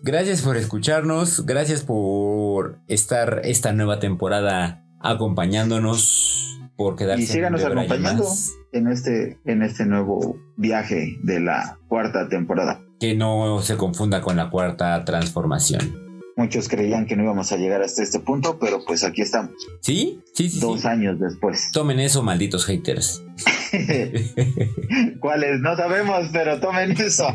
Gracias 0.02 0.42
por 0.42 0.56
escucharnos. 0.56 1.44
Gracias 1.44 1.82
por 1.82 2.78
estar 2.88 3.42
esta 3.44 3.72
nueva 3.72 3.98
temporada 3.98 4.84
acompañándonos. 5.00 6.44
Por 6.76 6.94
quedarse 6.94 7.24
Y 7.24 7.26
síganos 7.26 7.64
acompañando 7.64 8.22
más. 8.22 8.52
en 8.70 8.86
este, 8.86 9.40
en 9.44 9.62
este 9.62 9.84
nuevo 9.84 10.36
viaje 10.56 11.18
de 11.24 11.40
la 11.40 11.76
cuarta 11.88 12.28
temporada. 12.28 12.80
Que 13.00 13.16
no 13.16 13.60
se 13.62 13.76
confunda 13.76 14.20
con 14.20 14.36
la 14.36 14.48
cuarta 14.48 15.04
transformación. 15.04 16.06
Muchos 16.36 16.68
creían 16.68 17.06
que 17.06 17.16
no 17.16 17.24
íbamos 17.24 17.50
a 17.50 17.56
llegar 17.56 17.82
hasta 17.82 18.04
este 18.04 18.20
punto, 18.20 18.60
pero 18.60 18.84
pues 18.86 19.02
aquí 19.02 19.22
estamos, 19.22 19.50
¿Sí? 19.80 20.20
Sí, 20.34 20.48
sí, 20.48 20.60
dos 20.60 20.82
sí. 20.82 20.86
años 20.86 21.18
después. 21.18 21.68
Tomen 21.72 21.98
eso, 21.98 22.22
malditos 22.22 22.64
haters. 22.66 23.24
¿Cuáles? 25.20 25.60
No 25.60 25.76
sabemos, 25.76 26.28
pero 26.32 26.60
tomen 26.60 26.92
eso, 26.92 27.26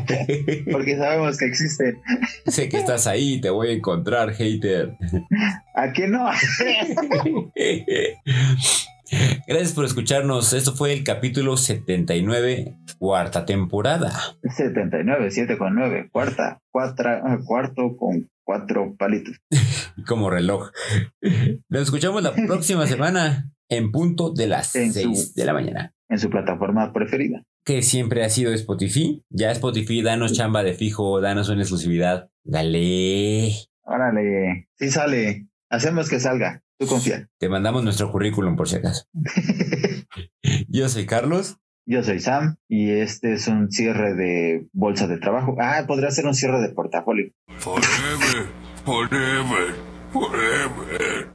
porque 0.70 0.96
sabemos 0.96 1.36
que 1.38 1.46
existen. 1.46 2.00
sé 2.46 2.68
que 2.68 2.78
estás 2.78 3.06
ahí, 3.06 3.40
te 3.40 3.50
voy 3.50 3.68
a 3.68 3.72
encontrar, 3.72 4.32
hater. 4.32 4.96
¿A 5.74 5.92
qué 5.92 6.08
no? 6.08 6.28
Gracias 9.46 9.72
por 9.72 9.84
escucharnos. 9.84 10.52
Esto 10.52 10.74
fue 10.74 10.92
el 10.92 11.04
capítulo 11.04 11.56
79, 11.56 12.74
cuarta 12.98 13.44
temporada. 13.44 14.12
79, 14.56 15.30
7 15.30 15.58
con 15.58 15.74
9, 15.74 16.08
cuarta, 16.10 16.60
cuatra, 16.70 17.20
ah, 17.24 17.38
cuarto 17.44 17.96
con 17.96 18.28
cuatro 18.42 18.94
palitos. 18.98 19.36
Como 20.06 20.30
reloj. 20.30 20.70
Nos 21.68 21.82
escuchamos 21.82 22.22
la 22.22 22.32
próxima 22.34 22.86
semana 22.86 23.50
en 23.68 23.92
punto 23.92 24.30
de 24.32 24.46
las 24.48 24.74
En 24.76 24.92
su- 24.92 25.00
6 25.14 25.34
de 25.34 25.44
la 25.44 25.52
mañana. 25.52 25.94
En 26.14 26.20
su 26.20 26.30
plataforma 26.30 26.92
preferida. 26.92 27.42
Que 27.64 27.82
siempre 27.82 28.24
ha 28.24 28.30
sido 28.30 28.52
Spotify. 28.52 29.22
Ya 29.28 29.50
Spotify, 29.50 30.02
danos 30.02 30.32
chamba 30.32 30.62
de 30.62 30.74
fijo, 30.74 31.20
danos 31.20 31.48
una 31.48 31.62
exclusividad. 31.62 32.30
Dale. 32.44 33.52
Órale, 33.82 34.68
sí 34.78 34.90
sale, 34.90 35.46
hacemos 35.68 36.08
que 36.08 36.18
salga, 36.18 36.62
tú 36.78 36.86
confía. 36.86 37.28
Te 37.38 37.50
mandamos 37.50 37.84
nuestro 37.84 38.10
currículum 38.10 38.56
por 38.56 38.68
si 38.68 38.76
acaso. 38.76 39.04
Yo 40.68 40.88
soy 40.88 41.04
Carlos. 41.06 41.58
Yo 41.86 42.02
soy 42.02 42.18
Sam 42.18 42.56
y 42.66 42.92
este 42.92 43.34
es 43.34 43.46
un 43.46 43.70
cierre 43.70 44.14
de 44.14 44.66
bolsa 44.72 45.06
de 45.06 45.18
trabajo. 45.18 45.54
Ah, 45.60 45.84
podría 45.86 46.10
ser 46.10 46.24
un 46.26 46.34
cierre 46.34 46.60
de 46.62 46.70
portafolio. 46.70 47.30
Forever, 47.58 48.46
forever, 48.86 49.74
forever. 50.10 51.33